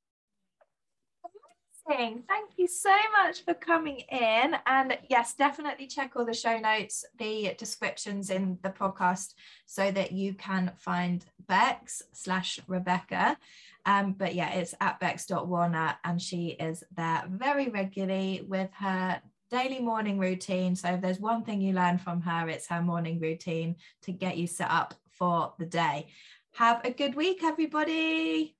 Thank 1.88 2.50
you 2.56 2.66
so 2.66 2.94
much 3.22 3.44
for 3.44 3.54
coming 3.54 4.00
in. 4.10 4.56
And 4.66 4.98
yes, 5.08 5.34
definitely 5.34 5.86
check 5.86 6.12
all 6.16 6.24
the 6.24 6.34
show 6.34 6.58
notes, 6.58 7.04
the 7.18 7.54
descriptions 7.58 8.30
in 8.30 8.58
the 8.62 8.70
podcast 8.70 9.34
so 9.66 9.90
that 9.92 10.12
you 10.12 10.34
can 10.34 10.72
find 10.78 11.24
Bex 11.46 12.02
slash 12.12 12.58
Rebecca. 12.66 13.36
Um, 13.84 14.12
but 14.18 14.34
yeah, 14.34 14.52
it's 14.54 14.74
at 14.80 14.98
bex.warner 14.98 15.96
and 16.02 16.20
she 16.20 16.48
is 16.48 16.82
there 16.96 17.24
very 17.28 17.68
regularly 17.68 18.44
with 18.48 18.70
her 18.74 19.20
daily 19.48 19.78
morning 19.78 20.18
routine. 20.18 20.74
So 20.74 20.88
if 20.94 21.00
there's 21.00 21.20
one 21.20 21.44
thing 21.44 21.60
you 21.60 21.72
learn 21.72 21.98
from 21.98 22.20
her, 22.22 22.48
it's 22.48 22.66
her 22.66 22.82
morning 22.82 23.20
routine 23.20 23.76
to 24.02 24.12
get 24.12 24.36
you 24.36 24.48
set 24.48 24.70
up 24.70 24.94
for 25.12 25.54
the 25.58 25.66
day. 25.66 26.08
Have 26.54 26.80
a 26.84 26.90
good 26.90 27.14
week, 27.14 27.44
everybody. 27.44 28.56